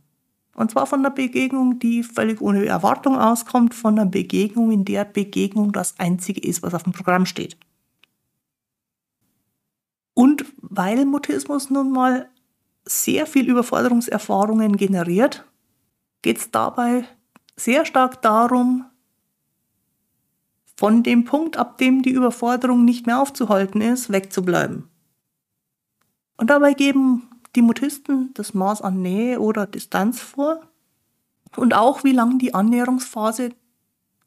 Und 0.55 0.71
zwar 0.71 0.85
von 0.85 0.99
einer 0.99 1.11
Begegnung, 1.11 1.79
die 1.79 2.03
völlig 2.03 2.41
ohne 2.41 2.65
Erwartung 2.65 3.17
auskommt, 3.17 3.73
von 3.73 3.97
einer 3.97 4.09
Begegnung, 4.09 4.71
in 4.71 4.83
der 4.83 5.05
Begegnung 5.05 5.71
das 5.71 5.97
Einzige 5.97 6.41
ist, 6.41 6.61
was 6.61 6.73
auf 6.73 6.83
dem 6.83 6.91
Programm 6.91 7.25
steht. 7.25 7.55
Und 10.13 10.45
weil 10.57 11.05
Mutismus 11.05 11.69
nun 11.69 11.91
mal 11.91 12.29
sehr 12.83 13.25
viel 13.25 13.47
Überforderungserfahrungen 13.47 14.75
generiert, 14.75 15.45
geht 16.21 16.37
es 16.37 16.51
dabei 16.51 17.05
sehr 17.55 17.85
stark 17.85 18.21
darum, 18.21 18.85
von 20.75 21.03
dem 21.03 21.25
Punkt, 21.25 21.57
ab 21.57 21.77
dem 21.77 22.01
die 22.01 22.09
Überforderung 22.09 22.83
nicht 22.85 23.05
mehr 23.05 23.21
aufzuhalten 23.21 23.81
ist, 23.81 24.11
wegzubleiben. 24.11 24.90
Und 26.41 26.49
dabei 26.49 26.73
geben 26.73 27.29
die 27.55 27.61
Mutisten 27.61 28.33
das 28.33 28.55
Maß 28.55 28.81
an 28.81 28.99
Nähe 29.03 29.39
oder 29.39 29.67
Distanz 29.67 30.21
vor 30.21 30.59
und 31.55 31.75
auch 31.75 32.03
wie 32.03 32.13
lange 32.13 32.39
die 32.39 32.55
Annäherungsphase 32.55 33.51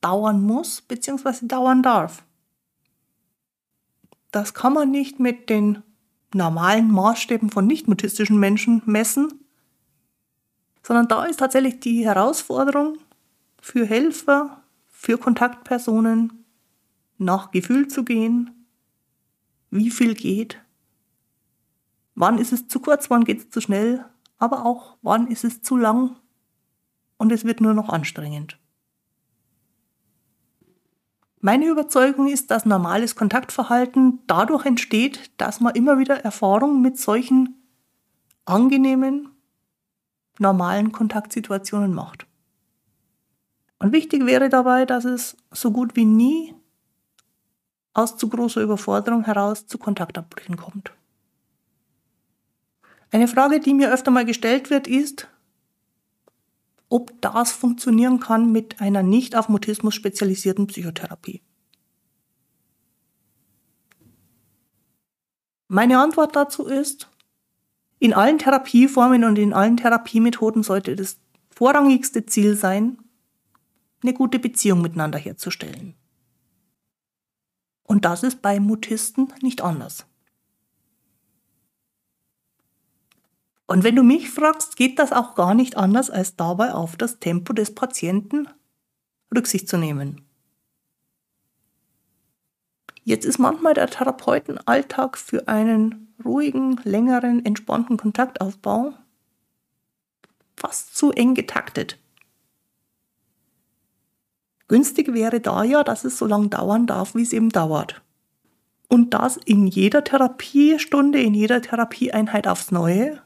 dauern 0.01 0.41
muss 0.41 0.81
bzw. 0.81 1.49
dauern 1.49 1.83
darf. 1.83 2.23
Das 4.31 4.55
kann 4.55 4.75
man 4.75 4.93
nicht 4.93 5.19
mit 5.19 5.51
den 5.51 5.83
normalen 6.33 6.89
Maßstäben 6.93 7.51
von 7.51 7.67
nicht-mutistischen 7.67 8.39
Menschen 8.39 8.81
messen, 8.87 9.33
sondern 10.85 11.09
da 11.09 11.25
ist 11.25 11.41
tatsächlich 11.41 11.81
die 11.81 12.05
Herausforderung 12.05 12.97
für 13.61 13.87
Helfer, 13.87 14.63
für 14.87 15.19
Kontaktpersonen, 15.19 16.45
nach 17.19 17.51
Gefühl 17.51 17.89
zu 17.89 18.05
gehen, 18.05 18.69
wie 19.73 19.91
viel 19.91 20.15
geht, 20.15 20.64
wann 22.15 22.39
ist 22.39 22.53
es 22.53 22.69
zu 22.69 22.81
kurz, 22.81 23.11
wann 23.11 23.25
geht 23.25 23.39
es 23.39 23.51
zu 23.51 23.61
schnell, 23.61 24.05
aber 24.39 24.65
auch 24.65 24.97
wann 25.03 25.29
ist 25.29 25.45
es 25.45 25.63
zu 25.63 25.77
lang 25.77 26.17
und 27.17 27.33
es 27.33 27.45
wird 27.45 27.61
nur 27.61 27.75
noch 27.75 27.89
anstrengend. 27.89 28.59
Meine 31.41 31.67
Überzeugung 31.67 32.29
ist, 32.29 32.51
dass 32.51 32.65
normales 32.65 33.17
Kontaktverhalten 33.17 34.21
dadurch 34.27 34.65
entsteht, 34.65 35.31
dass 35.37 35.61
man 35.61 35.75
immer 35.75 35.99
wieder 35.99 36.25
Erfahrungen 36.25 36.81
mit 36.81 36.99
solchen 36.99 37.63
angenehmen, 38.47 39.29
normalen 40.39 40.91
Kontaktsituationen 40.93 41.93
macht. 41.93 42.27
Und 43.79 43.93
wichtig 43.93 44.25
wäre 44.25 44.49
dabei, 44.49 44.87
dass 44.87 45.05
es 45.05 45.37
so 45.51 45.71
gut 45.71 45.97
wie 45.97 46.07
nie 46.07 46.55
aus 47.93 48.17
zu 48.17 48.29
großer 48.29 48.63
Überforderung 48.63 49.25
heraus 49.25 49.67
zu 49.67 49.77
Kontaktabbrüchen 49.77 50.57
kommt. 50.57 50.93
Eine 53.15 53.29
Frage, 53.29 53.61
die 53.61 53.75
mir 53.75 53.93
öfter 53.93 54.11
mal 54.11 54.25
gestellt 54.25 54.71
wird, 54.71 54.89
ist, 54.89 55.29
ob 56.89 57.13
das 57.21 57.53
funktionieren 57.53 58.19
kann 58.19 58.51
mit 58.51 58.81
einer 58.81 59.05
nicht 59.05 59.37
auf 59.37 59.49
Mutismus 59.49 59.95
spezialisierten 59.95 60.67
Psychotherapie. 60.67 61.41
Meine 65.69 66.01
Antwort 66.01 66.35
dazu 66.35 66.67
ist, 66.67 67.09
in 68.01 68.15
allen 68.15 68.39
Therapieformen 68.39 69.23
und 69.23 69.39
in 69.39 69.53
allen 69.53 69.77
Therapiemethoden 69.77 70.65
sollte 70.65 70.97
das 70.97 71.21
vorrangigste 71.51 72.27
Ziel 72.27 72.57
sein, 72.57 72.99
eine 74.03 74.13
gute 74.13 74.41
Beziehung 74.41 74.83
miteinander 74.83 75.21
herzustellen. 75.21 75.95
Und 77.85 78.07
das 78.07 78.25
ist 78.25 78.43
bei 78.43 78.59
Mutisten 78.59 79.33
nicht 79.41 79.61
anders. 79.61 80.05
Und 83.67 83.83
wenn 83.83 83.97
du 83.97 84.03
mich 84.03 84.31
fragst, 84.31 84.77
geht 84.77 84.99
das 84.99 85.13
auch 85.13 85.35
gar 85.35 85.55
nicht 85.55 85.77
anders, 85.77 86.11
als 86.11 86.37
dabei 86.37 86.75
auf 86.75 86.97
das 86.97 87.19
Tempo 87.19 87.53
des 87.53 87.75
Patienten 87.75 88.49
Rücksicht 89.35 89.69
zu 89.69 89.79
nehmen. 89.79 90.21
Jetzt 93.05 93.25
ist 93.25 93.39
manchmal 93.39 93.75
der 93.75 93.89
Therapeutenalltag 93.89 95.19
für 95.19 95.49
einen 95.49 96.15
ruhigen, 96.25 96.81
längeren, 96.85 97.45
entspannten 97.45 97.97
Kontaktaufbau 97.97 98.95
fast 100.57 100.97
zu 100.97 101.13
eng 101.13 101.35
getaktet. 101.35 101.99
Günstig 104.69 105.13
wäre 105.13 105.41
da 105.41 105.63
ja, 105.63 105.85
dass 105.85 106.05
es 106.05 106.17
so 106.17 106.27
lange 106.27 106.49
dauern 106.49 106.87
darf, 106.87 107.15
wie 107.15 107.23
es 107.23 107.35
eben 107.35 107.51
dauert. 107.51 108.01
Und 108.89 109.13
das 109.13 109.37
in 109.37 109.67
jeder 109.67 110.05
Therapiestunde, 110.05 111.21
in 111.21 111.35
jeder 111.35 111.61
Therapieeinheit 111.61 112.47
aufs 112.47 112.71
Neue, 112.71 113.21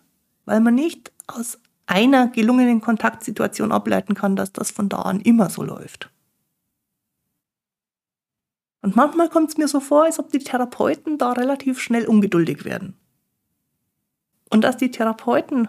weil 0.48 0.61
man 0.61 0.74
nicht 0.74 1.12
aus 1.26 1.58
einer 1.87 2.28
gelungenen 2.28 2.80
Kontaktsituation 2.80 3.70
ableiten 3.70 4.14
kann, 4.14 4.34
dass 4.34 4.50
das 4.50 4.70
von 4.70 4.88
da 4.88 5.02
an 5.02 5.20
immer 5.20 5.50
so 5.50 5.62
läuft. 5.62 6.11
Und 8.80 8.96
manchmal 8.96 9.28
kommt 9.28 9.50
es 9.50 9.58
mir 9.58 9.68
so 9.68 9.78
vor, 9.78 10.04
als 10.04 10.18
ob 10.18 10.30
die 10.30 10.38
Therapeuten 10.38 11.18
da 11.18 11.32
relativ 11.32 11.80
schnell 11.80 12.06
ungeduldig 12.06 12.64
werden. 12.64 12.96
Und 14.48 14.64
dass 14.64 14.78
die 14.78 14.90
Therapeuten 14.90 15.68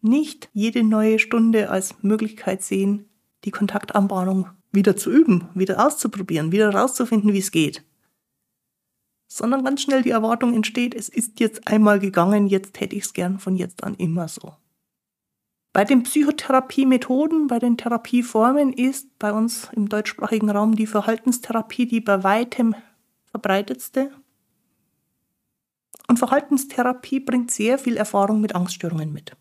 nicht 0.00 0.48
jede 0.52 0.82
neue 0.82 1.20
Stunde 1.20 1.70
als 1.70 2.02
Möglichkeit 2.02 2.62
sehen, 2.62 3.08
die 3.44 3.52
Kontaktanbahnung 3.52 4.48
wieder 4.72 4.96
zu 4.96 5.12
üben, 5.12 5.48
wieder 5.54 5.86
auszuprobieren, 5.86 6.50
wieder 6.50 6.74
rauszufinden, 6.74 7.32
wie 7.32 7.38
es 7.38 7.52
geht. 7.52 7.84
Sondern 9.34 9.64
ganz 9.64 9.80
schnell 9.80 10.02
die 10.02 10.10
Erwartung 10.10 10.52
entsteht, 10.52 10.94
es 10.94 11.08
ist 11.08 11.40
jetzt 11.40 11.66
einmal 11.66 11.98
gegangen, 11.98 12.48
jetzt 12.48 12.78
hätte 12.80 12.94
ich 12.94 13.04
es 13.04 13.12
gern 13.14 13.38
von 13.38 13.56
jetzt 13.56 13.82
an 13.82 13.94
immer 13.94 14.28
so. 14.28 14.52
Bei 15.72 15.86
den 15.86 16.02
Psychotherapiemethoden, 16.02 17.46
bei 17.46 17.58
den 17.58 17.78
Therapieformen 17.78 18.74
ist 18.74 19.18
bei 19.18 19.32
uns 19.32 19.70
im 19.72 19.88
deutschsprachigen 19.88 20.50
Raum 20.50 20.76
die 20.76 20.86
Verhaltenstherapie 20.86 21.86
die 21.86 22.02
bei 22.02 22.22
weitem 22.22 22.74
verbreitetste. 23.30 24.10
Und 26.08 26.18
Verhaltenstherapie 26.18 27.20
bringt 27.20 27.50
sehr 27.50 27.78
viel 27.78 27.96
Erfahrung 27.96 28.42
mit 28.42 28.54
Angststörungen 28.54 29.14
mit. 29.14 29.34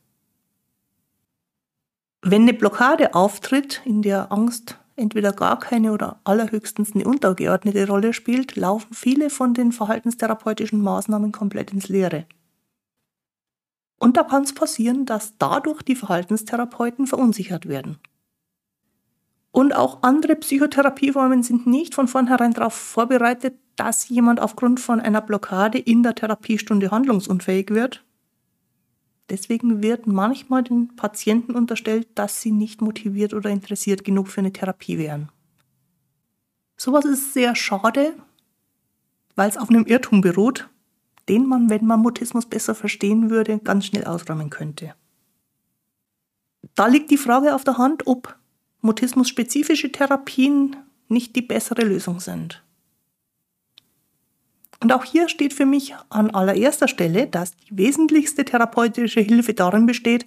Wenn 2.22 2.44
eine 2.44 2.54
Blockade 2.54 3.14
auftritt, 3.14 3.82
in 3.84 4.02
der 4.02 4.32
Angst 4.32 4.80
entweder 4.96 5.32
gar 5.32 5.60
keine 5.60 5.92
oder 5.92 6.20
allerhöchstens 6.24 6.94
eine 6.94 7.06
untergeordnete 7.06 7.88
Rolle 7.88 8.14
spielt, 8.14 8.56
laufen 8.56 8.94
viele 8.94 9.30
von 9.30 9.54
den 9.54 9.72
verhaltenstherapeutischen 9.72 10.82
Maßnahmen 10.82 11.32
komplett 11.32 11.72
ins 11.72 11.90
Leere. 11.90 12.26
Und 13.98 14.18
da 14.18 14.24
kann 14.24 14.44
es 14.44 14.54
passieren, 14.54 15.06
dass 15.06 15.38
dadurch 15.38 15.82
die 15.84 15.96
Verhaltenstherapeuten 15.96 17.08
verunsichert 17.08 17.68
werden. 17.68 18.00
Und 19.52 19.76
auch 19.76 20.02
andere 20.02 20.36
Psychotherapieformen 20.36 21.44
sind 21.44 21.68
nicht 21.68 21.94
von 21.94 22.08
vornherein 22.08 22.54
darauf 22.54 22.74
vorbereitet, 22.74 23.56
dass 23.76 24.10
jemand 24.10 24.40
aufgrund 24.40 24.80
von 24.80 25.00
einer 25.00 25.22
Blockade 25.22 25.78
in 25.78 26.04
der 26.04 26.16
Therapiestunde 26.16 26.92
handlungsunfähig 26.92 27.70
wird 27.70 28.04
Deswegen 29.32 29.82
wird 29.82 30.08
manchmal 30.08 30.62
den 30.62 30.94
Patienten 30.98 31.56
unterstellt, 31.56 32.10
dass 32.15 32.41
sie 32.41 32.52
nicht 32.52 32.82
motiviert 32.82 33.34
oder 33.34 33.50
interessiert 33.50 34.04
genug 34.04 34.28
für 34.28 34.41
eine 34.41 34.52
Therapie 34.52 34.98
wären. 34.98 35.30
Sowas 36.76 37.06
ist 37.06 37.32
sehr 37.32 37.56
schade, 37.56 38.13
weil 39.38 39.50
es 39.50 39.56
auf 39.56 39.70
einem 39.70 39.86
Irrtum 39.86 40.20
beruht, 40.20 40.70
den 41.30 41.46
man, 41.46 41.70
wenn 41.70 41.86
man 41.86 42.02
Mutismus 42.02 42.46
besser 42.46 42.76
verstehen 42.76 43.30
würde, 43.30 43.60
ganz 43.60 43.86
schnell 43.86 44.04
ausräumen 44.04 44.50
könnte. 44.50 44.96
Da 46.76 46.88
liegt 46.88 47.10
die 47.10 47.17
Frage 47.17 47.56
auf 47.56 47.63
der 47.63 47.78
Hand, 47.78 48.08
ob 48.08 48.38
mutismus-spezifische 48.82 49.94
Therapien 49.94 50.76
nicht 51.08 51.38
die 51.38 51.41
bessere 51.41 51.84
Lösung 51.84 52.20
sind. 52.20 52.65
Und 54.82 54.91
auch 54.91 55.04
hier 55.06 55.30
steht 55.30 55.54
für 55.54 55.67
mich 55.67 55.96
an 56.10 56.32
allererster 56.32 56.88
Stelle, 56.88 57.28
dass 57.28 57.56
die 57.56 57.78
wesentlichste 57.78 58.44
therapeutische 58.46 59.22
Hilfe 59.22 59.54
darin 59.54 59.86
besteht, 59.86 60.26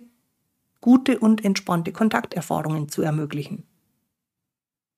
gute 0.80 1.18
und 1.18 1.44
entspannte 1.44 1.92
Kontakterfahrungen 1.92 2.88
zu 2.88 3.02
ermöglichen. 3.02 3.64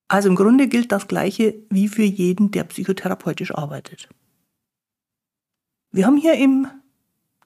Also 0.09 0.29
im 0.29 0.37
Grunde 0.37 0.69
gilt 0.69 0.93
das 0.93 1.09
Gleiche 1.09 1.55
wie 1.71 1.89
für 1.89 2.03
jeden, 2.03 2.51
der 2.51 2.65
psychotherapeutisch 2.65 3.55
arbeitet. 3.55 4.09
Wir 5.91 6.07
haben 6.07 6.19
hier 6.19 6.35
im 6.35 6.69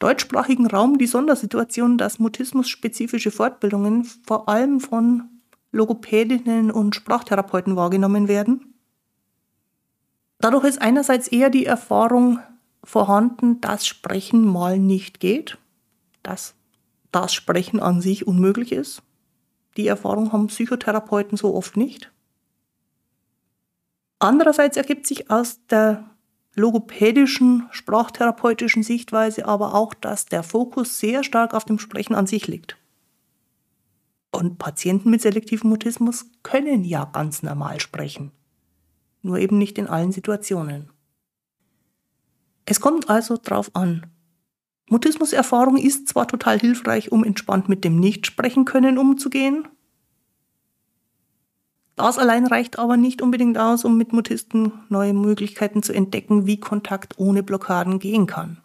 deutschsprachigen 0.01 0.67
Raum 0.67 0.99
die 0.99 1.07
Sondersituation, 1.07 1.97
dass 1.97 2.19
mutismus-spezifische 2.19 3.31
Fortbildungen 3.31 4.05
vor 4.05 4.49
allem 4.49 4.81
von 4.81 5.29
Logopädinnen 5.71 6.73
und 6.73 6.97
Sprachtherapeuten 6.97 7.77
wahrgenommen 7.77 8.27
werden 8.27 8.70
Dadurch 10.41 10.65
ist 10.65 10.81
einerseits 10.81 11.29
eher 11.29 11.51
die 11.51 11.67
Erfahrung 11.67 12.41
vorhanden, 12.83 13.61
dass 13.61 13.87
Sprechen 13.87 14.45
mal 14.45 14.79
nicht 14.79 15.21
geht, 15.21 15.59
dass 16.23 16.55
das 17.13 17.35
Sprechen 17.35 17.81
an 17.81 18.01
sich 18.01 18.27
unmöglich 18.27 18.73
ist. 18.73 19.03
Die 19.77 19.87
Erfahrung 19.87 20.33
haben 20.33 20.47
Psychotherapeuten 20.49 21.37
so 21.37 21.55
oft 21.55 21.77
nicht. 21.77 22.11
Andererseits 24.19 24.77
ergibt 24.77 25.07
sich 25.07 25.31
aus 25.31 25.61
der 25.69 26.05
logopädischen, 26.55 27.69
sprachtherapeutischen 27.71 28.83
Sichtweise 28.83 29.47
aber 29.47 29.75
auch, 29.75 29.95
dass 29.95 30.27
der 30.27 30.43
Fokus 30.43 30.99
sehr 30.99 31.23
stark 31.25 31.55
auf 31.55 31.65
dem 31.65 31.79
Sprechen 31.79 32.15
an 32.15 32.27
sich 32.27 32.47
liegt. 32.47 32.77
Und 34.33 34.59
Patienten 34.59 35.11
mit 35.11 35.23
selektivem 35.23 35.71
Mutismus 35.71 36.27
können 36.43 36.85
ja 36.85 37.05
ganz 37.05 37.43
normal 37.43 37.81
sprechen, 37.81 38.31
nur 39.23 39.39
eben 39.39 39.59
nicht 39.59 39.79
in 39.79 39.87
allen 39.87 40.13
Situationen. 40.13 40.91
Es 42.67 42.81
kommt 42.81 43.11
also 43.11 43.37
drauf 43.37 43.71
an. 43.75 44.07
Mutismuserfahrung 44.89 45.77
ist 45.77 46.09
zwar 46.09 46.27
total 46.27 46.59
hilfreich, 46.59 47.13
um 47.13 47.25
entspannt 47.25 47.69
mit 47.69 47.85
dem 47.85 47.99
Nichtsprechen 48.01 48.65
können 48.65 48.99
umzugehen, 48.99 49.69
das 52.01 52.19
allein 52.19 52.47
reicht 52.47 52.79
aber 52.79 52.97
nicht 52.97 53.21
unbedingt 53.21 53.59
aus, 53.59 53.85
um 53.85 53.99
mit 53.99 54.15
Mutisten 54.15 54.73
neue 54.89 55.13
Möglichkeiten 55.13 55.83
zu 55.83 55.93
entdecken, 55.93 56.47
wie 56.47 56.59
Kontakt 56.59 57.19
ohne 57.19 57.43
Blockaden 57.43 57.99
gehen 57.99 58.27
kann. 58.27 58.63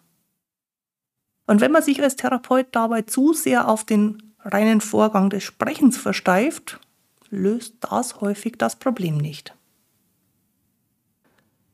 Und 1.46 1.60
wenn 1.60 1.70
man 1.70 1.82
sich 1.82 2.02
als 2.02 2.16
Therapeut 2.16 2.68
dabei 2.72 3.02
zu 3.02 3.34
sehr 3.34 3.68
auf 3.68 3.84
den 3.84 4.32
reinen 4.40 4.80
Vorgang 4.80 5.28
des 5.28 5.42
Sprechens 5.44 5.98
versteift, 5.98 6.80
löst 7.28 7.74
das 7.80 8.22
häufig 8.22 8.54
das 8.56 8.76
Problem 8.76 9.18
nicht. 9.18 9.54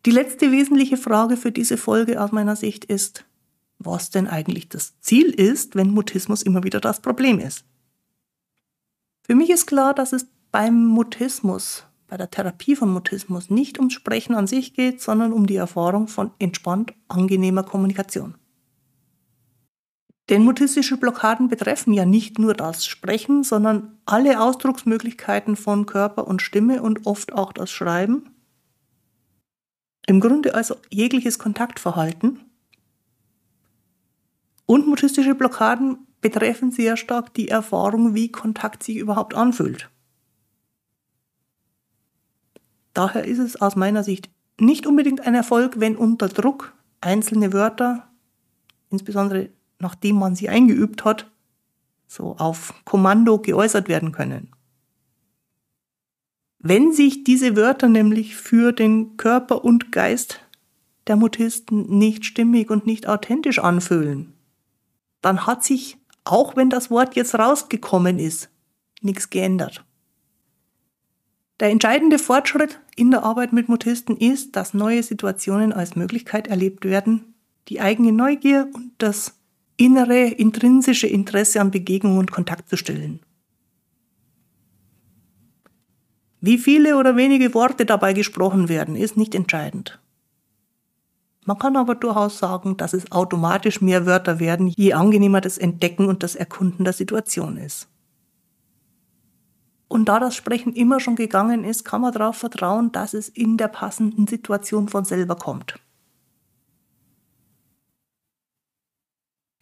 Die 0.04 0.10
letzte 0.10 0.50
wesentliche 0.50 0.96
Frage 0.96 1.36
für 1.36 1.52
diese 1.52 1.76
Folge 1.76 2.20
aus 2.20 2.32
meiner 2.32 2.56
Sicht 2.56 2.84
ist, 2.84 3.24
was 3.78 4.10
denn 4.10 4.26
eigentlich 4.26 4.68
das 4.68 4.98
Ziel 5.00 5.30
ist, 5.30 5.76
wenn 5.76 5.90
Mutismus 5.90 6.42
immer 6.42 6.64
wieder 6.64 6.80
das 6.80 7.00
Problem 7.00 7.38
ist. 7.38 7.64
Für 9.22 9.36
mich 9.36 9.50
ist 9.50 9.66
klar, 9.66 9.94
dass 9.94 10.12
es 10.12 10.26
beim 10.50 10.86
Mutismus, 10.86 11.86
bei 12.08 12.16
der 12.16 12.30
Therapie 12.30 12.74
von 12.74 12.92
Mutismus 12.92 13.48
nicht 13.48 13.78
ums 13.78 13.94
Sprechen 13.94 14.34
an 14.34 14.48
sich 14.48 14.74
geht, 14.74 15.00
sondern 15.00 15.32
um 15.32 15.46
die 15.46 15.56
Erfahrung 15.56 16.08
von 16.08 16.32
entspannt 16.40 16.94
angenehmer 17.06 17.62
Kommunikation. 17.62 18.34
Denn 20.28 20.44
mutistische 20.44 20.96
Blockaden 20.96 21.48
betreffen 21.48 21.92
ja 21.92 22.04
nicht 22.04 22.38
nur 22.38 22.54
das 22.54 22.86
Sprechen, 22.86 23.44
sondern 23.44 23.98
alle 24.04 24.40
Ausdrucksmöglichkeiten 24.40 25.56
von 25.56 25.86
Körper 25.86 26.26
und 26.26 26.42
Stimme 26.42 26.82
und 26.82 27.06
oft 27.06 27.32
auch 27.32 27.52
das 27.52 27.70
Schreiben. 27.70 28.31
Im 30.06 30.20
Grunde 30.20 30.54
also 30.54 30.76
jegliches 30.90 31.38
Kontaktverhalten. 31.38 32.40
Und 34.66 34.86
mutistische 34.86 35.34
Blockaden 35.34 36.06
betreffen 36.20 36.70
sehr 36.70 36.96
stark 36.96 37.34
die 37.34 37.48
Erfahrung, 37.48 38.14
wie 38.14 38.30
Kontakt 38.30 38.82
sich 38.82 38.96
überhaupt 38.96 39.34
anfühlt. 39.34 39.90
Daher 42.94 43.24
ist 43.24 43.38
es 43.38 43.60
aus 43.60 43.76
meiner 43.76 44.02
Sicht 44.04 44.30
nicht 44.58 44.86
unbedingt 44.86 45.26
ein 45.26 45.34
Erfolg, 45.34 45.80
wenn 45.80 45.96
unter 45.96 46.28
Druck 46.28 46.74
einzelne 47.00 47.52
Wörter, 47.52 48.08
insbesondere 48.90 49.50
nachdem 49.78 50.16
man 50.16 50.36
sie 50.36 50.48
eingeübt 50.48 51.04
hat, 51.04 51.30
so 52.06 52.36
auf 52.36 52.74
Kommando 52.84 53.38
geäußert 53.38 53.88
werden 53.88 54.12
können. 54.12 54.50
Wenn 56.62 56.92
sich 56.92 57.24
diese 57.24 57.56
Wörter 57.56 57.88
nämlich 57.88 58.36
für 58.36 58.72
den 58.72 59.16
Körper 59.16 59.64
und 59.64 59.90
Geist 59.90 60.40
der 61.08 61.16
Mutisten 61.16 61.98
nicht 61.98 62.24
stimmig 62.24 62.70
und 62.70 62.86
nicht 62.86 63.08
authentisch 63.08 63.58
anfühlen, 63.58 64.32
dann 65.22 65.44
hat 65.46 65.64
sich, 65.64 65.98
auch 66.22 66.54
wenn 66.54 66.70
das 66.70 66.88
Wort 66.88 67.16
jetzt 67.16 67.34
rausgekommen 67.34 68.20
ist, 68.20 68.48
nichts 69.00 69.28
geändert. 69.28 69.84
Der 71.58 71.70
entscheidende 71.70 72.20
Fortschritt 72.20 72.80
in 72.94 73.10
der 73.10 73.24
Arbeit 73.24 73.52
mit 73.52 73.68
Mutisten 73.68 74.16
ist, 74.16 74.54
dass 74.54 74.72
neue 74.72 75.02
Situationen 75.02 75.72
als 75.72 75.96
Möglichkeit 75.96 76.46
erlebt 76.46 76.84
werden, 76.84 77.34
die 77.68 77.80
eigene 77.80 78.12
Neugier 78.12 78.68
und 78.72 78.92
das 78.98 79.34
innere, 79.76 80.26
intrinsische 80.26 81.08
Interesse 81.08 81.60
an 81.60 81.72
Begegnung 81.72 82.18
und 82.18 82.30
Kontakt 82.30 82.68
zu 82.68 82.76
stillen. 82.76 83.20
Wie 86.44 86.58
viele 86.58 86.96
oder 86.96 87.14
wenige 87.14 87.54
Worte 87.54 87.86
dabei 87.86 88.14
gesprochen 88.14 88.68
werden, 88.68 88.96
ist 88.96 89.16
nicht 89.16 89.32
entscheidend. 89.36 90.00
Man 91.44 91.56
kann 91.56 91.76
aber 91.76 91.94
durchaus 91.94 92.38
sagen, 92.38 92.76
dass 92.76 92.94
es 92.94 93.12
automatisch 93.12 93.80
mehr 93.80 94.06
Wörter 94.06 94.40
werden, 94.40 94.66
je 94.66 94.92
angenehmer 94.92 95.40
das 95.40 95.56
Entdecken 95.56 96.08
und 96.08 96.24
das 96.24 96.34
Erkunden 96.34 96.82
der 96.82 96.94
Situation 96.94 97.56
ist. 97.56 97.88
Und 99.86 100.06
da 100.06 100.18
das 100.18 100.34
Sprechen 100.34 100.72
immer 100.72 100.98
schon 100.98 101.14
gegangen 101.14 101.62
ist, 101.62 101.84
kann 101.84 102.00
man 102.00 102.12
darauf 102.12 102.38
vertrauen, 102.38 102.90
dass 102.90 103.14
es 103.14 103.28
in 103.28 103.56
der 103.56 103.68
passenden 103.68 104.26
Situation 104.26 104.88
von 104.88 105.04
selber 105.04 105.36
kommt. 105.36 105.78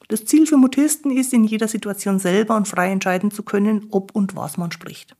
Das 0.08 0.24
Ziel 0.24 0.46
für 0.46 0.56
Mutisten 0.56 1.10
ist, 1.10 1.34
in 1.34 1.44
jeder 1.44 1.68
Situation 1.68 2.18
selber 2.18 2.56
und 2.56 2.66
frei 2.66 2.90
entscheiden 2.90 3.30
zu 3.30 3.42
können, 3.42 3.88
ob 3.90 4.14
und 4.14 4.34
was 4.34 4.56
man 4.56 4.72
spricht. 4.72 5.14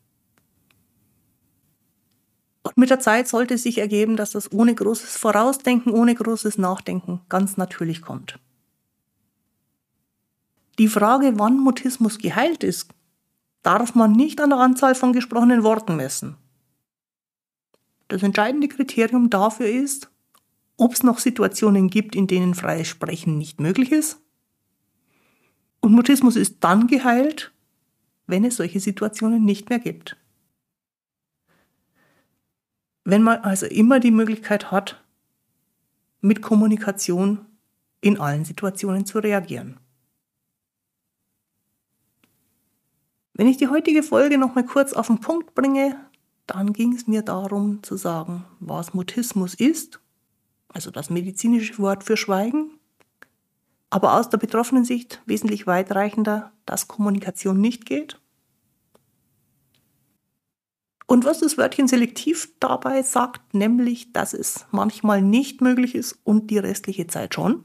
Und 2.75 2.79
mit 2.79 2.91
der 2.91 3.01
Zeit 3.01 3.29
sollte 3.29 3.59
sich 3.59 3.79
ergeben, 3.79 4.17
dass 4.17 4.33
das 4.33 4.53
ohne 4.53 4.75
großes 4.75 5.17
Vorausdenken, 5.17 5.93
ohne 5.93 6.15
großes 6.15 6.59
Nachdenken 6.59 7.21
ganz 7.29 7.57
natürlich 7.57 8.03
kommt. 8.03 8.39
Die 10.79 10.89
Frage, 10.89 11.33
wann 11.37 11.59
Mutismus 11.59 12.19
geheilt 12.19 12.65
ist, 12.65 12.91
darf 13.63 13.95
man 13.95 14.13
nicht 14.13 14.41
an 14.41 14.51
der 14.51 14.61
Anzahl 14.61 14.95
von 14.95 15.13
gesprochenen 15.13 15.63
Worten 15.63 15.97
messen. 15.97 16.37
Das 18.09 18.23
entscheidende 18.23 18.69
Kriterium 18.69 19.31
dafür 19.31 19.67
ist, 19.67 20.11
ob 20.77 20.95
es 20.95 21.03
noch 21.03 21.19
Situationen 21.19 21.91
gibt, 21.91 22.17
in 22.17 22.27
denen 22.27 22.55
freies 22.55 22.89
Sprechen 22.89 23.37
nicht 23.37 23.61
möglich 23.61 23.93
ist. 23.93 24.19
Und 25.81 25.93
Mutismus 25.93 26.37
ist 26.37 26.57
dann 26.61 26.87
geheilt, 26.87 27.53
wenn 28.27 28.45
es 28.45 28.57
solche 28.57 28.81
Situationen 28.81 29.45
nicht 29.45 29.69
mehr 29.69 29.79
gibt. 29.79 30.17
Wenn 33.11 33.25
man 33.25 33.39
also 33.39 33.67
immer 33.67 33.99
die 33.99 34.13
Möglichkeit 34.13 34.71
hat, 34.71 35.03
mit 36.21 36.43
Kommunikation 36.43 37.45
in 38.01 38.21
allen 38.21 38.45
Situationen 38.45 39.05
zu 39.05 39.19
reagieren. 39.19 39.81
Wenn 43.35 43.49
ich 43.49 43.57
die 43.57 43.67
heutige 43.67 44.05
Folge 44.05 44.39
noch 44.39 44.55
mal 44.55 44.65
kurz 44.65 44.93
auf 44.93 45.09
den 45.09 45.19
Punkt 45.19 45.57
bringe, 45.57 45.97
dann 46.47 46.73
ging 46.73 46.95
es 46.95 47.09
mir 47.09 47.23
darum 47.23 47.83
zu 47.83 47.97
sagen, 47.97 48.45
was 48.61 48.95
Mutismus 48.95 49.55
ist, 49.55 49.99
also 50.69 50.93
das 50.93 51.11
medizinische 51.11 51.81
Wort 51.81 52.05
für 52.05 52.17
Schweigen, 52.17 52.79
aber 53.91 54.21
aus 54.21 54.29
der 54.29 54.39
betroffenen 54.39 54.85
Sicht 54.85 55.21
wesentlich 55.27 55.67
weitreichender, 55.67 56.53
dass 56.65 56.87
Kommunikation 56.87 57.61
nicht 57.61 57.87
geht. 57.87 58.21
Und 61.11 61.25
was 61.25 61.41
das 61.41 61.59
Wörtchen 61.59 61.89
selektiv 61.89 62.53
dabei 62.61 63.03
sagt, 63.03 63.53
nämlich, 63.53 64.13
dass 64.13 64.33
es 64.33 64.67
manchmal 64.71 65.21
nicht 65.21 65.61
möglich 65.61 65.97
ist 65.97 66.21
und 66.23 66.53
die 66.53 66.59
restliche 66.59 67.09
Zeit 67.09 67.35
schon. 67.35 67.65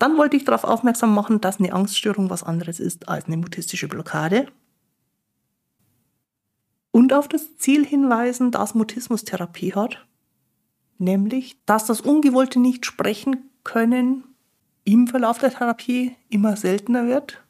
Dann 0.00 0.18
wollte 0.18 0.36
ich 0.36 0.44
darauf 0.44 0.64
aufmerksam 0.64 1.14
machen, 1.14 1.40
dass 1.40 1.60
eine 1.60 1.72
Angststörung 1.72 2.30
was 2.30 2.42
anderes 2.42 2.80
ist 2.80 3.08
als 3.08 3.26
eine 3.26 3.36
mutistische 3.36 3.86
Blockade. 3.86 4.48
Und 6.90 7.12
auf 7.12 7.28
das 7.28 7.56
Ziel 7.58 7.86
hinweisen, 7.86 8.50
dass 8.50 8.74
Mutismus 8.74 9.22
Therapie 9.22 9.74
hat, 9.74 10.04
nämlich, 10.98 11.64
dass 11.64 11.86
das 11.86 12.00
ungewollte 12.00 12.58
Nicht-Sprechen 12.58 13.48
können 13.62 14.24
im 14.82 15.06
Verlauf 15.06 15.38
der 15.38 15.52
Therapie 15.52 16.16
immer 16.28 16.56
seltener 16.56 17.06
wird 17.06 17.40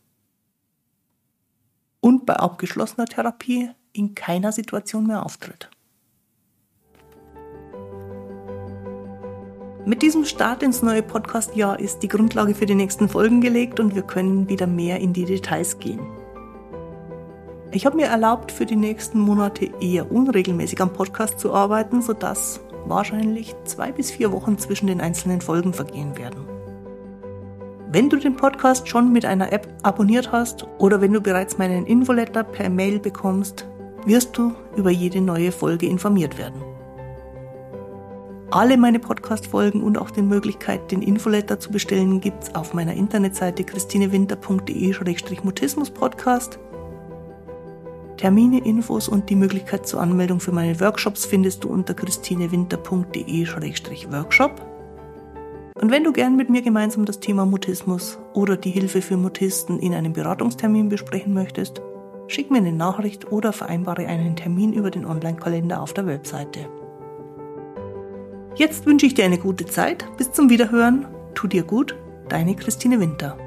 und 2.00 2.26
bei 2.26 2.34
abgeschlossener 2.34 3.06
Therapie 3.06 3.70
in 3.92 4.14
keiner 4.14 4.52
Situation 4.52 5.06
mehr 5.06 5.24
auftritt. 5.24 5.70
Mit 9.84 10.02
diesem 10.02 10.26
Start 10.26 10.62
ins 10.62 10.82
neue 10.82 11.02
Podcast-Jahr 11.02 11.80
ist 11.80 12.00
die 12.00 12.08
Grundlage 12.08 12.54
für 12.54 12.66
die 12.66 12.74
nächsten 12.74 13.08
Folgen 13.08 13.40
gelegt 13.40 13.80
und 13.80 13.94
wir 13.94 14.02
können 14.02 14.48
wieder 14.48 14.66
mehr 14.66 15.00
in 15.00 15.14
die 15.14 15.24
Details 15.24 15.78
gehen. 15.78 16.00
Ich 17.70 17.86
habe 17.86 17.96
mir 17.96 18.06
erlaubt, 18.06 18.50
für 18.50 18.66
die 18.66 18.76
nächsten 18.76 19.18
Monate 19.18 19.70
eher 19.80 20.10
unregelmäßig 20.10 20.80
am 20.80 20.92
Podcast 20.92 21.38
zu 21.38 21.52
arbeiten, 21.52 22.00
sodass 22.00 22.60
wahrscheinlich 22.86 23.54
zwei 23.64 23.92
bis 23.92 24.10
vier 24.10 24.32
Wochen 24.32 24.56
zwischen 24.56 24.86
den 24.86 25.02
einzelnen 25.02 25.42
Folgen 25.42 25.74
vergehen 25.74 26.16
werden. 26.16 26.47
Wenn 27.90 28.10
du 28.10 28.18
den 28.18 28.36
Podcast 28.36 28.86
schon 28.86 29.14
mit 29.14 29.24
einer 29.24 29.50
App 29.50 29.66
abonniert 29.82 30.30
hast 30.30 30.66
oder 30.76 31.00
wenn 31.00 31.14
du 31.14 31.22
bereits 31.22 31.56
meinen 31.56 31.86
Infoletter 31.86 32.44
per 32.44 32.68
Mail 32.68 32.98
bekommst, 32.98 33.66
wirst 34.04 34.36
du 34.36 34.52
über 34.76 34.90
jede 34.90 35.22
neue 35.22 35.52
Folge 35.52 35.86
informiert 35.86 36.36
werden. 36.36 36.62
Alle 38.50 38.76
meine 38.76 38.98
Podcast-Folgen 38.98 39.82
und 39.82 39.96
auch 39.96 40.10
die 40.10 40.20
Möglichkeit, 40.20 40.90
den 40.90 41.00
Infoletter 41.00 41.58
zu 41.60 41.70
bestellen, 41.70 42.20
gibt's 42.20 42.54
auf 42.54 42.74
meiner 42.74 42.92
Internetseite 42.92 43.64
christinewinter.de-mutismus-podcast. 43.64 46.58
Termine, 48.18 48.62
Infos 48.66 49.08
und 49.08 49.30
die 49.30 49.36
Möglichkeit 49.36 49.86
zur 49.86 50.02
Anmeldung 50.02 50.40
für 50.40 50.52
meine 50.52 50.78
Workshops 50.78 51.24
findest 51.24 51.64
du 51.64 51.70
unter 51.70 51.94
christinewinter.de-workshop. 51.94 54.67
Und 55.80 55.92
wenn 55.92 56.02
du 56.02 56.12
gern 56.12 56.36
mit 56.36 56.50
mir 56.50 56.62
gemeinsam 56.62 57.04
das 57.04 57.20
Thema 57.20 57.46
Mutismus 57.46 58.18
oder 58.34 58.56
die 58.56 58.70
Hilfe 58.70 59.00
für 59.00 59.16
Mutisten 59.16 59.78
in 59.78 59.94
einem 59.94 60.12
Beratungstermin 60.12 60.88
besprechen 60.88 61.32
möchtest, 61.32 61.80
schick 62.26 62.50
mir 62.50 62.58
eine 62.58 62.72
Nachricht 62.72 63.30
oder 63.30 63.52
vereinbare 63.52 64.06
einen 64.06 64.34
Termin 64.34 64.72
über 64.72 64.90
den 64.90 65.06
Online-Kalender 65.06 65.80
auf 65.80 65.92
der 65.92 66.06
Webseite. 66.06 66.68
Jetzt 68.56 68.86
wünsche 68.86 69.06
ich 69.06 69.14
dir 69.14 69.24
eine 69.24 69.38
gute 69.38 69.66
Zeit. 69.66 70.04
Bis 70.16 70.32
zum 70.32 70.50
Wiederhören. 70.50 71.06
Tu 71.34 71.46
dir 71.46 71.62
gut. 71.62 71.94
Deine 72.28 72.56
Christine 72.56 72.98
Winter. 72.98 73.38